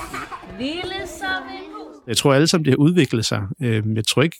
lille 0.60 1.00
som 1.20 1.44
et 1.58 1.68
mus. 1.76 1.96
Jeg 2.08 2.18
tror 2.18 2.34
alle 2.34 2.48
sammen, 2.48 2.66
det 2.66 2.72
har 2.72 2.78
udviklet 2.78 3.26
sig. 3.26 3.42
Øhm, 3.62 3.96
jeg 3.96 4.06
tror 4.06 4.24
ikke, 4.24 4.38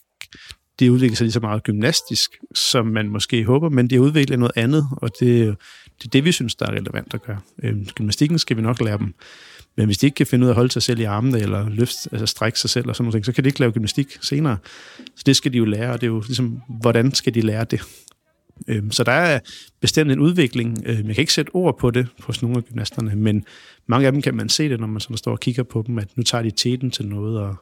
det 0.80 0.90
udvikler 0.90 1.16
sig 1.16 1.26
lige 1.26 1.34
så 1.34 1.40
meget 1.40 1.64
gymnastisk, 1.64 2.32
som 2.56 2.86
man 2.86 3.10
måske 3.10 3.44
håber, 3.44 3.70
men 3.70 3.90
det 3.90 3.98
udvikler 3.98 4.38
noget 4.38 4.54
andet, 4.56 4.88
og 4.98 5.10
det, 5.20 5.58
det 5.98 6.06
er 6.06 6.10
det, 6.10 6.26
vi 6.26 6.32
synes, 6.32 6.56
der 6.56 6.66
er 6.66 6.72
relevant 6.72 7.14
at 7.14 7.22
gøre. 7.22 7.40
Øhm, 7.64 7.86
gymnastikken 7.86 8.40
skal 8.40 8.58
vi 8.58 8.62
nok 8.62 8.82
lære 8.82 8.98
dem 8.98 9.14
men 9.78 9.86
hvis 9.86 9.98
de 9.98 10.06
ikke 10.06 10.16
kan 10.16 10.28
finde 10.28 10.44
ud 10.44 10.48
af 10.48 10.52
at 10.52 10.56
holde 10.56 10.72
sig 10.72 10.82
selv 10.82 11.00
i 11.00 11.04
armene, 11.04 11.40
eller 11.40 11.70
løfte, 11.70 12.10
altså 12.12 12.26
strække 12.26 12.60
sig 12.60 12.70
selv, 12.70 12.90
og 12.90 12.96
sådan 12.96 13.12
noget, 13.12 13.26
så 13.26 13.32
kan 13.32 13.44
de 13.44 13.50
ikke 13.50 13.60
lave 13.60 13.72
gymnastik 13.72 14.18
senere. 14.22 14.58
Så 15.16 15.24
det 15.26 15.36
skal 15.36 15.54
de 15.54 15.58
jo 15.58 15.66
lære, 15.66 15.92
og 15.92 16.02
det 16.02 16.08
er 16.08 16.12
jo 16.12 16.24
ligesom, 16.28 16.62
hvordan 16.68 17.14
skal 17.14 17.34
de 17.34 17.42
lære 17.42 17.64
det? 17.64 17.82
Øhm, 18.68 18.92
så 18.92 19.04
der 19.04 19.12
er 19.12 19.40
bestemt 19.82 20.12
en 20.12 20.20
udvikling. 20.20 20.84
Øhm, 20.86 21.08
jeg 21.08 21.16
kan 21.16 21.22
ikke 21.22 21.34
sætte 21.34 21.50
ord 21.54 21.78
på 21.78 21.92
det 21.92 22.08
hos 22.20 22.42
nogle 22.42 22.58
af 22.58 22.64
gymnasterne, 22.64 23.16
men 23.16 23.46
mange 23.88 24.06
af 24.06 24.12
dem 24.12 24.22
kan 24.22 24.36
man 24.36 24.50
se 24.50 24.70
det, 24.70 24.80
når 24.80 24.88
man 24.88 25.00
sådan 25.00 25.18
står 25.18 25.32
og 25.32 25.40
kigger 25.40 25.64
på 25.64 25.84
dem, 25.88 25.98
at 25.98 26.08
nu 26.16 26.24
tager 26.24 26.42
de 26.42 26.52
teten 26.52 26.92
til 26.92 27.08
noget, 27.08 27.40
og 27.40 27.56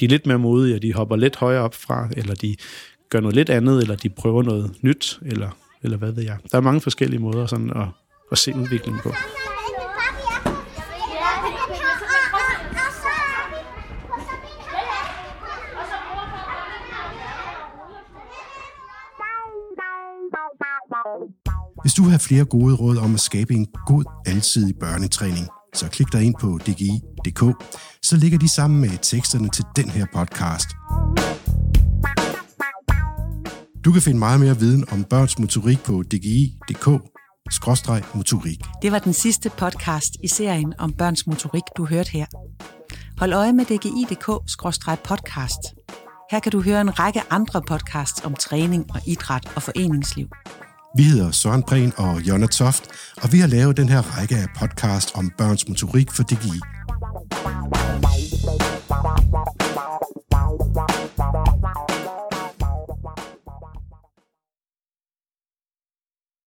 de 0.00 0.04
er 0.04 0.08
lidt 0.08 0.26
mere 0.26 0.38
modige, 0.38 0.74
og 0.74 0.82
de 0.82 0.92
hopper 0.92 1.16
lidt 1.16 1.36
højere 1.36 1.62
op 1.62 1.74
fra, 1.74 2.08
eller 2.16 2.34
de 2.34 2.56
gør 3.10 3.20
noget 3.20 3.36
lidt 3.36 3.50
andet, 3.50 3.82
eller 3.82 3.96
de 3.96 4.08
prøver 4.08 4.42
noget 4.42 4.70
nyt, 4.80 5.20
eller, 5.26 5.58
eller 5.82 5.96
hvad 5.96 6.12
ved 6.12 6.22
jeg. 6.22 6.36
Der 6.52 6.58
er 6.58 6.62
mange 6.62 6.80
forskellige 6.80 7.20
måder 7.20 7.46
sådan 7.46 7.70
at, 7.70 7.86
at 8.32 8.38
se 8.38 8.54
udviklingen 8.54 9.00
på. 9.02 9.14
Hvis 21.82 21.94
du 21.94 22.02
har 22.02 22.18
flere 22.18 22.44
gode 22.44 22.74
råd 22.74 22.96
om 22.96 23.14
at 23.14 23.20
skabe 23.20 23.54
en 23.54 23.66
god, 23.86 24.04
alsidig 24.26 24.74
børnetræning, 24.80 25.48
så 25.74 25.88
klik 25.88 26.12
dig 26.12 26.22
ind 26.22 26.34
på 26.40 26.58
dgi.dk, 26.66 27.64
så 28.02 28.16
ligger 28.16 28.38
de 28.38 28.48
sammen 28.48 28.80
med 28.80 28.90
teksterne 29.02 29.48
til 29.48 29.64
den 29.76 29.90
her 29.90 30.06
podcast. 30.14 30.68
Du 33.84 33.92
kan 33.92 34.02
finde 34.02 34.18
meget 34.18 34.40
mere 34.40 34.58
viden 34.58 34.84
om 34.92 35.04
børns 35.04 35.38
motorik 35.38 35.82
på 35.82 36.02
dgi.dk 36.02 36.86
motorik. 38.14 38.60
Det 38.82 38.92
var 38.92 38.98
den 38.98 39.12
sidste 39.12 39.50
podcast 39.50 40.16
i 40.22 40.28
serien 40.28 40.74
om 40.78 40.92
børns 40.92 41.26
motorik, 41.26 41.62
du 41.76 41.86
hørte 41.86 42.10
her. 42.10 42.26
Hold 43.18 43.32
øje 43.32 43.52
med 43.52 43.64
dgi.dk-podcast. 43.64 45.74
Her 46.30 46.40
kan 46.40 46.52
du 46.52 46.62
høre 46.62 46.80
en 46.80 46.98
række 46.98 47.22
andre 47.30 47.62
podcasts 47.62 48.24
om 48.24 48.34
træning 48.34 48.86
og 48.94 49.00
idræt 49.06 49.52
og 49.56 49.62
foreningsliv. 49.62 50.28
Vi 50.96 51.02
hedder 51.02 51.30
Søren 51.30 51.62
Prehn 51.62 51.92
og 51.96 52.20
Jonna 52.20 52.46
Toft, 52.46 52.84
og 53.22 53.32
vi 53.32 53.38
har 53.38 53.46
lavet 53.46 53.76
den 53.76 53.88
her 53.88 54.18
række 54.18 54.36
af 54.36 54.46
podcast 54.58 55.10
om 55.14 55.30
børns 55.38 55.68
motorik 55.68 56.10
for 56.10 56.22
DGI. 56.22 56.60